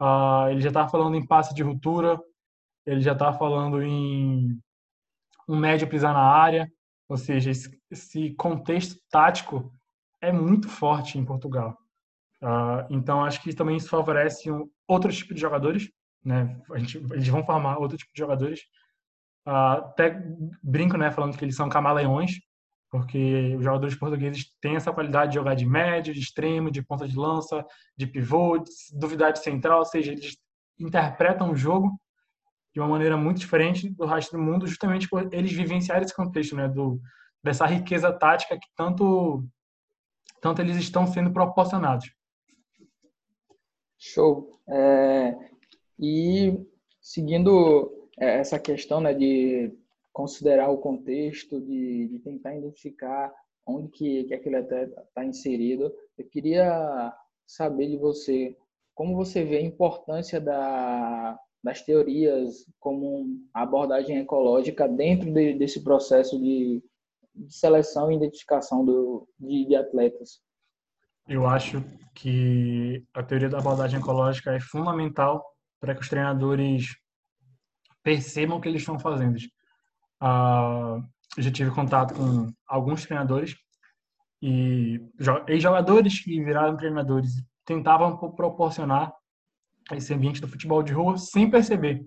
[0.00, 2.20] Uh, ele já estava falando em passe de ruptura,
[2.84, 4.58] ele já está falando em
[5.48, 6.70] um médio pisar na área,
[7.08, 7.50] ou seja,
[7.90, 9.72] esse contexto tático
[10.20, 11.76] é muito forte em Portugal.
[12.46, 15.90] Uh, então, acho que também isso favorece um, outro tipo de jogadores,
[16.24, 16.56] né?
[16.76, 18.60] Gente, eles vão formar outro tipo de jogadores.
[19.44, 20.22] Uh, até
[20.62, 22.38] brinco, né, falando que eles são camaleões,
[22.88, 27.08] porque os jogadores portugueses têm essa qualidade de jogar de médio, de extremo, de ponta
[27.08, 27.64] de lança,
[27.96, 30.36] de pivô, de duvidar de central, ou seja, eles
[30.78, 31.98] interpretam o jogo
[32.72, 36.54] de uma maneira muito diferente do resto do mundo, justamente por eles vivenciarem esse contexto,
[36.54, 37.00] né, do
[37.42, 39.44] dessa riqueza tática que tanto
[40.40, 42.15] tanto eles estão sendo proporcionados.
[44.12, 44.60] Show.
[44.68, 45.36] É,
[45.98, 46.58] e
[47.00, 49.72] seguindo é, essa questão, né, de
[50.12, 53.32] considerar o contexto, de, de tentar identificar
[53.66, 57.12] onde que, que aquele atleta está inserido, eu queria
[57.46, 58.56] saber de você
[58.94, 66.38] como você vê a importância da das teorias como abordagem ecológica dentro de, desse processo
[66.38, 66.80] de,
[67.34, 70.40] de, seleção e identificação do, de, de atletas?
[71.28, 71.82] Eu acho
[72.14, 75.44] que a teoria da abordagem ecológica é fundamental
[75.80, 76.96] para que os treinadores
[78.02, 79.36] percebam o que eles estão fazendo.
[81.36, 83.56] Eu já tive contato com alguns treinadores
[84.40, 85.00] e
[85.48, 89.12] ex-jogadores que viraram treinadores tentavam proporcionar
[89.92, 92.06] esse ambiente do futebol de rua sem perceber,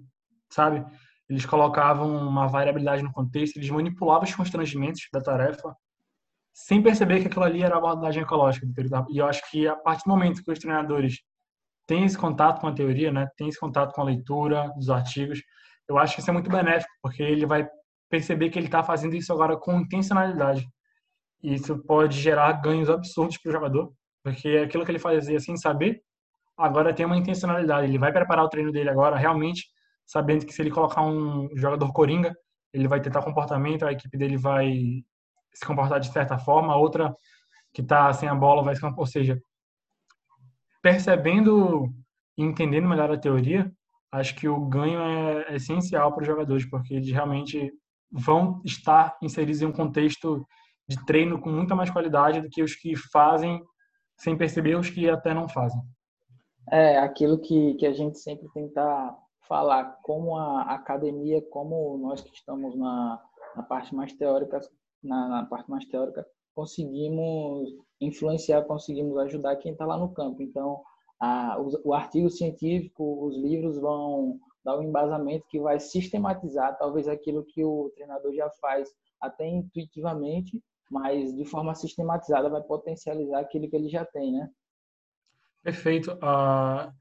[0.50, 0.86] sabe?
[1.30, 5.76] Eles colocavam uma variabilidade no contexto, eles manipulavam os constrangimentos da tarefa
[6.66, 8.68] sem perceber que aquilo ali era abordagem ecológica.
[9.10, 11.20] E eu acho que a partir do momento que os treinadores
[11.88, 15.42] têm esse contato com a teoria, né, têm esse contato com a leitura dos artigos,
[15.88, 17.68] eu acho que isso é muito benéfico, porque ele vai
[18.10, 20.68] perceber que ele está fazendo isso agora com intencionalidade.
[21.42, 25.56] E isso pode gerar ganhos absurdos para o jogador, porque aquilo que ele fazia sem
[25.56, 26.02] saber,
[26.58, 27.88] agora tem uma intencionalidade.
[27.88, 29.66] Ele vai preparar o treino dele agora, realmente,
[30.06, 32.36] sabendo que se ele colocar um jogador coringa,
[32.74, 35.02] ele vai tentar comportamento, a equipe dele vai
[35.60, 37.16] se comportar de certa forma, a outra
[37.74, 39.40] que está sem a bola vai se ou seja,
[40.82, 41.94] percebendo
[42.38, 43.72] e entendendo melhor a teoria,
[44.12, 47.72] acho que o ganho é essencial para os jogadores, porque eles realmente
[48.12, 50.46] vão estar inseridos em um contexto
[50.88, 53.62] de treino com muita mais qualidade do que os que fazem
[54.18, 55.82] sem perceber os que até não fazem.
[56.72, 59.16] É aquilo que, que a gente sempre tenta
[59.48, 63.22] falar, como a academia, como nós que estamos na,
[63.56, 64.60] na parte mais teórica,
[65.04, 67.70] na, na parte mais teórica, conseguimos
[68.02, 70.42] influenciar, conseguimos ajudar quem está lá no campo.
[70.42, 70.82] Então,
[71.20, 77.08] a, o, o, artigo científico, os livros vão dar um embasamento que vai sistematizar talvez
[77.08, 78.90] aquilo que o treinador já faz
[79.22, 84.50] até intuitivamente, mas de forma sistematizada vai potencializar aquilo que ele já tem, né?
[85.62, 86.12] Perfeito.
[86.14, 86.92] Uh,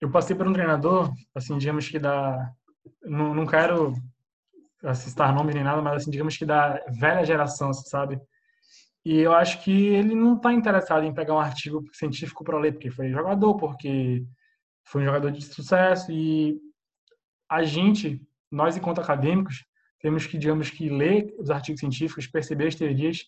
[0.00, 2.52] eu passei por um treinador, assim, digamos que da...
[3.02, 3.94] Não, não quero
[4.94, 8.20] citar nome nem nada, mas assim, digamos que da velha geração, sabe?
[9.04, 12.72] E eu acho que ele não está interessado em pegar um artigo científico para ler,
[12.72, 14.24] porque foi jogador, porque
[14.84, 16.58] foi um jogador de sucesso e
[17.48, 18.20] a gente,
[18.50, 19.64] nós enquanto acadêmicos,
[20.00, 23.24] temos que, digamos que, ler os artigos científicos, perceber as teorias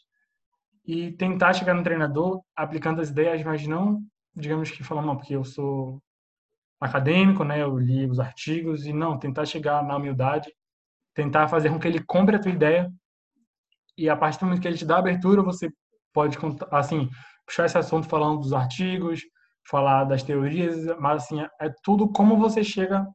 [0.86, 4.02] e tentar chegar no treinador aplicando as ideias, mas não,
[4.34, 6.02] digamos que falando, não, porque eu sou
[6.80, 10.50] acadêmico, né, eu li os artigos e não, tentar chegar na humildade,
[11.20, 12.90] tentar fazer com que ele compre a tua ideia
[13.96, 15.70] e a partir do momento que ele te dá abertura, você
[16.14, 16.38] pode,
[16.72, 17.10] assim,
[17.46, 19.20] puxar esse assunto falando dos artigos,
[19.68, 23.06] falar das teorias, mas, assim, é tudo como você chega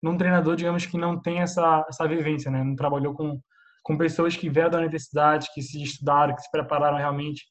[0.00, 2.62] num treinador, digamos, que não tem essa, essa vivência, né?
[2.62, 3.40] Não trabalhou com,
[3.82, 7.44] com pessoas que vieram da universidade, que se estudaram, que se prepararam realmente,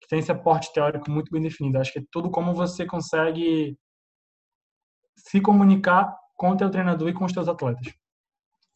[0.00, 1.78] que tem esse aporte teórico muito bem definido.
[1.78, 3.76] Acho que é tudo como você consegue
[5.16, 7.92] se comunicar com o teu treinador e com os teus atletas.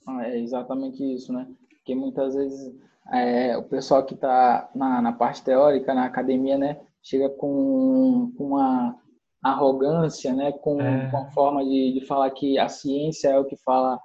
[0.06, 1.48] Ah, é exatamente isso, né?
[1.70, 2.74] Porque muitas vezes
[3.12, 8.44] é, o pessoal que está na, na, parte teórica, na academia, né, chega com, com
[8.48, 8.98] uma
[9.42, 11.10] arrogância, né, com, é.
[11.10, 14.00] com a forma de, de falar que a ciência é o que fala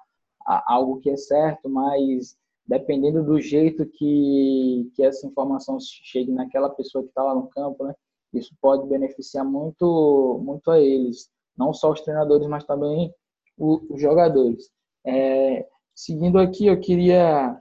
[0.65, 2.35] algo que é certo, mas
[2.65, 7.85] dependendo do jeito que, que essa informação chegue naquela pessoa que está lá no campo,
[7.85, 7.93] né,
[8.33, 13.13] isso pode beneficiar muito, muito a eles, não só os treinadores, mas também
[13.57, 14.69] os jogadores.
[15.05, 15.67] É,
[15.99, 17.59] seguindo aqui, eu queria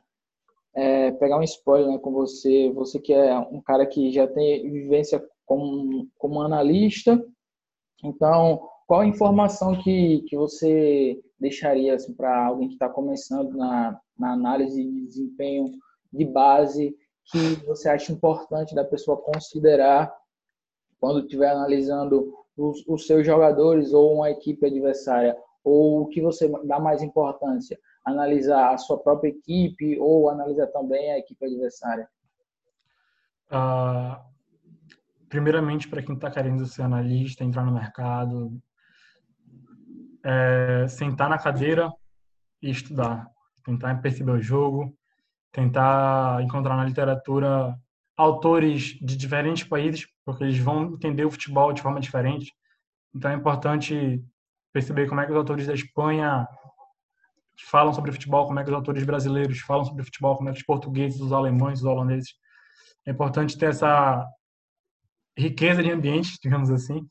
[0.73, 4.71] é, pegar um spoiler né, com você, você que é um cara que já tem
[4.71, 7.21] vivência como, como analista,
[8.05, 14.01] então, qual a informação que, que você deixaria assim, para alguém que está começando na,
[14.17, 15.73] na análise de desempenho
[16.13, 16.97] de base
[17.33, 20.15] que você acha importante da pessoa considerar
[21.01, 25.37] quando estiver analisando os, os seus jogadores ou uma equipe adversária?
[25.65, 27.79] Ou o que você dá mais importância?
[28.09, 32.09] analisar a sua própria equipe ou analisar também a equipe adversária?
[33.51, 34.19] Uh,
[35.29, 38.61] primeiramente, para quem está querendo ser analista, entrar no mercado,
[40.25, 41.93] é, sentar na cadeira
[42.61, 43.31] e estudar,
[43.65, 44.95] tentar perceber o jogo,
[45.53, 47.79] tentar encontrar na literatura
[48.17, 52.53] autores de diferentes países, porque eles vão entender o futebol de forma diferente.
[53.15, 54.23] Então é importante
[54.73, 56.47] perceber como é que os autores da Espanha
[57.67, 60.59] falam sobre futebol, como é que os autores brasileiros falam sobre futebol, como é que
[60.59, 62.35] os portugueses, os alemães, os holandeses.
[63.07, 64.25] É importante ter essa
[65.37, 67.07] riqueza de ambiente, digamos assim.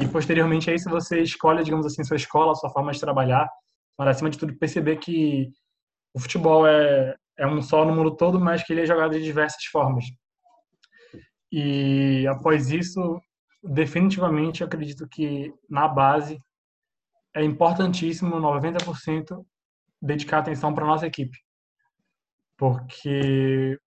[0.00, 3.48] E posteriormente a isso você escolhe, digamos assim, sua escola, sua forma de trabalhar,
[3.96, 5.48] para acima de tudo perceber que
[6.14, 9.22] o futebol é é um só no mundo todo, mas que ele é jogado de
[9.22, 10.04] diversas formas.
[11.50, 13.20] E após isso,
[13.62, 16.38] definitivamente acredito que na base
[17.34, 19.44] é importantíssimo 90%
[20.00, 21.38] dedicar atenção para nossa equipe.
[22.56, 23.78] Porque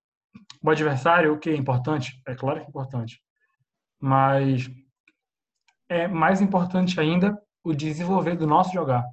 [0.64, 2.22] o adversário, o que é importante?
[2.26, 3.22] É claro que é importante.
[4.00, 4.70] Mas
[5.90, 9.06] é mais importante ainda o desenvolver do nosso jogar.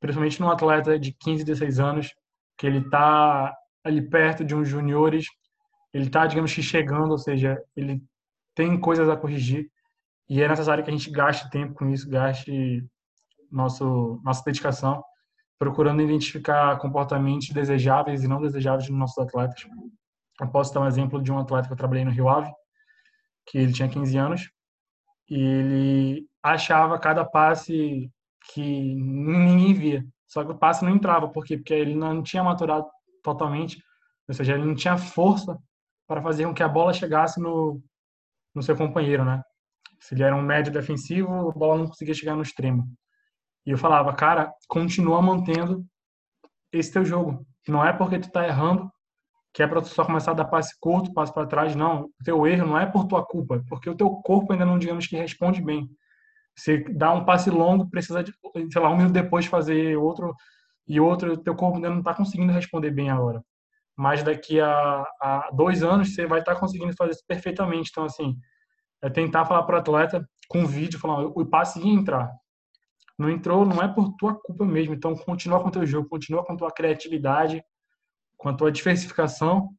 [0.00, 2.14] Principalmente num atleta de 15, 16 anos,
[2.56, 5.26] que ele está ali perto de uns juniores,
[5.92, 8.02] ele está, digamos que, chegando, ou seja, ele
[8.54, 9.70] tem coisas a corrigir
[10.28, 12.84] e é necessário que a gente gaste tempo com isso, gaste
[13.50, 15.02] nosso, nossa dedicação
[15.58, 19.66] procurando identificar comportamentos desejáveis e não desejáveis nos nossos atletas.
[20.40, 22.50] Eu posso dar um exemplo de um atleta que eu trabalhei no Rio Ave,
[23.46, 24.50] que ele tinha 15 anos,
[25.28, 28.10] e ele achava cada passe
[28.52, 30.06] que ninguém via.
[30.26, 31.56] Só que o passe não entrava, por quê?
[31.56, 32.86] Porque ele não tinha maturado
[33.22, 33.82] totalmente,
[34.28, 35.56] ou seja, ele não tinha força
[36.06, 37.80] para fazer com que a bola chegasse no,
[38.54, 39.42] no seu companheiro, né?
[40.00, 42.86] Se ele era um médio defensivo, a bola não conseguia chegar no extremo.
[43.66, 45.84] E eu falava, cara, continua mantendo
[46.72, 47.44] esse teu jogo.
[47.66, 48.90] Não é porque tu tá errando
[49.56, 52.10] que é para tu só começar a dar passe curto, passe para trás, não.
[52.20, 54.78] O teu erro não é por tua culpa, é porque o teu corpo ainda não,
[54.78, 55.88] digamos que responde bem.
[56.54, 58.34] Você dá um passe longo, precisa de,
[58.70, 60.34] sei lá, um minuto depois fazer outro
[60.86, 63.42] e outro, teu corpo ainda não está conseguindo responder bem agora.
[63.96, 67.88] Mas daqui a, a dois anos você vai estar tá conseguindo fazer isso perfeitamente.
[67.90, 68.36] Então, assim,
[69.02, 72.30] é tentar falar para o atleta com vídeo, falar, o passe ia entrar,
[73.18, 74.94] não entrou, não é por tua culpa mesmo.
[74.94, 77.64] Então, continua com teu jogo, continua com tua criatividade,
[78.36, 79.70] quanto à diversificação,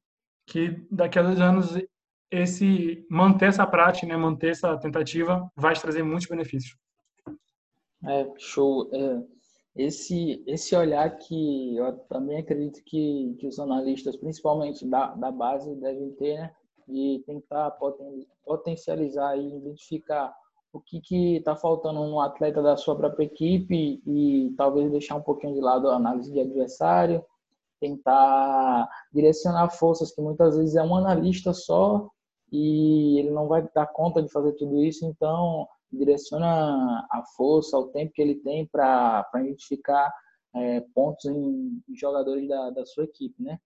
[0.45, 1.75] que daqui a dois anos
[2.31, 6.77] esse manter essa prática, né, manter essa tentativa, vai trazer muitos benefícios.
[8.05, 8.89] É, show.
[8.93, 9.23] É,
[9.75, 15.73] esse, esse olhar que eu também acredito que, que os analistas, principalmente da, da base,
[15.75, 16.55] devem ter, né,
[16.87, 20.33] de tentar poten, potencializar e identificar
[20.77, 25.53] o que está faltando no atleta da sua própria equipe e talvez deixar um pouquinho
[25.53, 27.23] de lado a análise de adversário,
[27.79, 32.09] tentar direcionar forças que muitas vezes é um analista só
[32.51, 37.87] e ele não vai dar conta de fazer tudo isso, então direciona a força, o
[37.87, 40.11] tempo que ele tem para identificar
[40.55, 43.59] é, pontos em, jogadores da, da, sua equipe, né?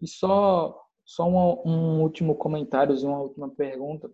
[0.00, 4.10] E só só um, um último comentário, uma última pergunta,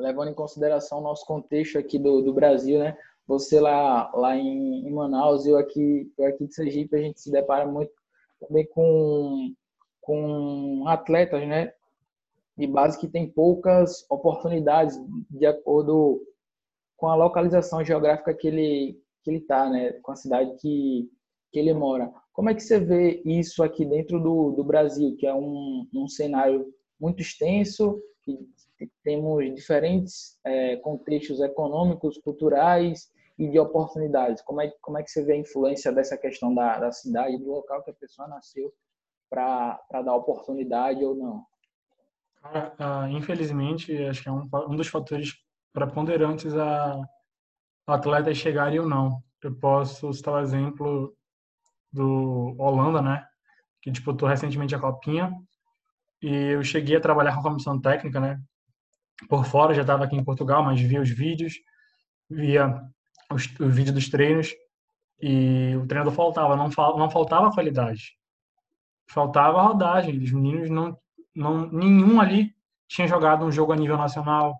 [0.00, 2.96] levando em consideração o nosso contexto aqui do, do Brasil, né?
[3.26, 7.30] Você lá lá em, em Manaus, eu aqui eu aqui de Sergipe, a gente se
[7.30, 7.92] depara muito
[8.40, 9.52] também com
[10.00, 11.72] com atletas, né?
[12.56, 14.98] De base que tem poucas oportunidades
[15.30, 16.20] de acordo
[16.96, 21.08] com a localização geográfica que ele que ele está, né, com a cidade que,
[21.52, 22.12] que ele mora.
[22.32, 26.08] Como é que você vê isso aqui dentro do, do Brasil, que é um, um
[26.08, 28.38] cenário muito extenso, que
[29.02, 34.42] temos diferentes é, contextos econômicos, culturais e de oportunidades.
[34.42, 37.50] Como é, como é que você vê a influência dessa questão da, da cidade, do
[37.50, 38.72] local que a pessoa nasceu,
[39.28, 41.44] para dar oportunidade ou não?
[42.42, 45.34] Cara, uh, infelizmente, acho que é um, um dos fatores
[45.72, 47.00] preponderantes a
[47.86, 49.22] atletas chegarem ou não.
[49.42, 51.14] Eu posso citar o exemplo
[51.92, 53.26] do Holanda, né,
[53.80, 55.32] que disputou recentemente a Copinha,
[56.22, 58.40] e eu cheguei a trabalhar com a comissão técnica, né,
[59.28, 61.54] por fora, já estava aqui em Portugal, mas via os vídeos,
[62.28, 62.80] via
[63.32, 64.52] os, o vídeo dos treinos,
[65.20, 68.16] e o treinador faltava, não, não faltava qualidade,
[69.08, 70.96] faltava rodagem, os meninos não,
[71.34, 72.54] não, nenhum ali
[72.88, 74.58] tinha jogado um jogo a nível nacional,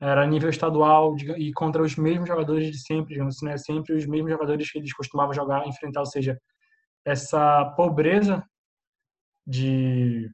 [0.00, 3.56] era nível estadual e contra os mesmos jogadores de sempre, digamos assim, né?
[3.56, 6.38] sempre os mesmos jogadores que eles costumavam jogar, enfrentar, ou seja,
[7.04, 8.44] essa pobreza
[9.46, 10.30] de,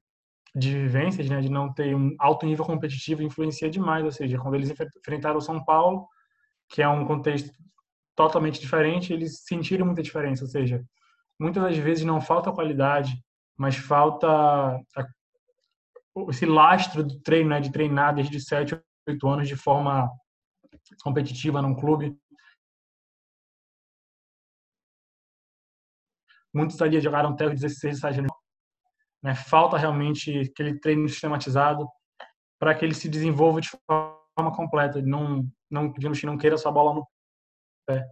[0.54, 1.40] de vivências, né?
[1.40, 5.42] de não ter um alto nível competitivo, influencia demais, ou seja, quando eles enfrentaram o
[5.42, 6.06] São Paulo,
[6.68, 7.50] que é um contexto
[8.14, 10.84] totalmente diferente, eles sentiram muita diferença, ou seja,
[11.38, 13.12] muitas das vezes não falta qualidade,
[13.56, 15.06] mas falta a,
[16.28, 17.60] esse lastro do treino, né?
[17.60, 20.08] de treinar desde 7, oito anos de forma
[21.02, 22.16] competitiva num clube.
[26.52, 28.43] Muitos ali jogaram até os 16 anos.
[29.24, 29.34] Né?
[29.34, 31.88] Falta realmente aquele treino sistematizado
[32.58, 35.00] para que ele se desenvolva de forma completa.
[35.00, 37.08] Não, não, digamos que não queira só a bola no
[37.86, 38.06] pé.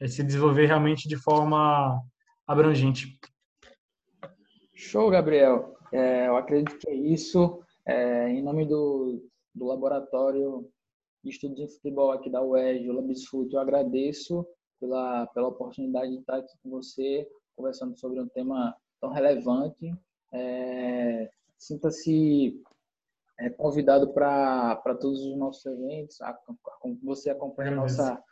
[0.00, 2.02] É se desenvolver realmente de forma
[2.46, 3.18] abrangente.
[4.74, 5.76] Show, Gabriel.
[5.92, 7.62] É, eu acredito que é isso.
[7.86, 9.22] É, em nome do,
[9.54, 10.68] do Laboratório
[11.22, 13.52] de Estudos em Futebol aqui da UERJ, o Labisfut.
[13.52, 14.46] Eu agradeço
[14.80, 19.94] pela, pela oportunidade de estar aqui com você, conversando sobre um tema tão relevante.
[20.32, 22.62] É, Sinta-se
[23.40, 26.20] é, convidado para todos os nossos eventos.
[26.20, 26.38] A, a,
[27.02, 28.24] você acompanha a nossa,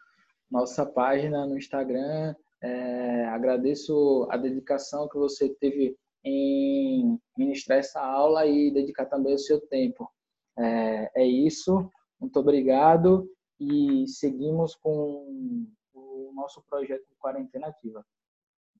[0.50, 2.34] nossa página no Instagram.
[2.62, 9.38] É, agradeço a dedicação que você teve em ministrar essa aula e dedicar também o
[9.38, 10.10] seu tempo.
[10.58, 11.90] É, é isso.
[12.20, 13.28] Muito obrigado
[13.58, 18.04] e seguimos com o nosso projeto de quarentena ativa.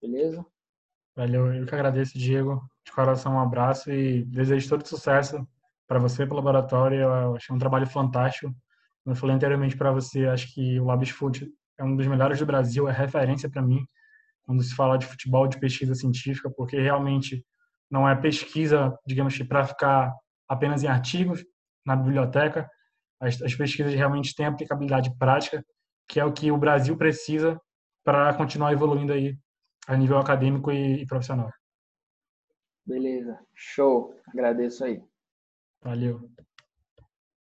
[0.00, 0.44] Beleza?
[1.16, 2.60] Valeu, eu que agradeço, Diego.
[2.84, 5.46] De coração, um abraço e desejo todo sucesso
[5.86, 7.00] para você, para o laboratório.
[7.00, 8.52] Eu achei um trabalho fantástico.
[9.04, 11.48] Como eu falei anteriormente para você, acho que o Labs Food
[11.78, 13.86] é um dos melhores do Brasil, é referência para mim
[14.42, 17.44] quando se fala de futebol, de pesquisa científica, porque realmente
[17.90, 20.12] não é pesquisa, digamos que para ficar
[20.48, 21.44] apenas em artigos,
[21.86, 22.68] na biblioteca.
[23.20, 25.64] As, as pesquisas realmente têm aplicabilidade prática,
[26.08, 27.58] que é o que o Brasil precisa
[28.04, 29.38] para continuar evoluindo aí
[29.86, 31.50] a nível acadêmico e, e profissional.
[32.86, 34.14] Beleza, show.
[34.28, 35.02] Agradeço aí.
[35.82, 36.30] Valeu.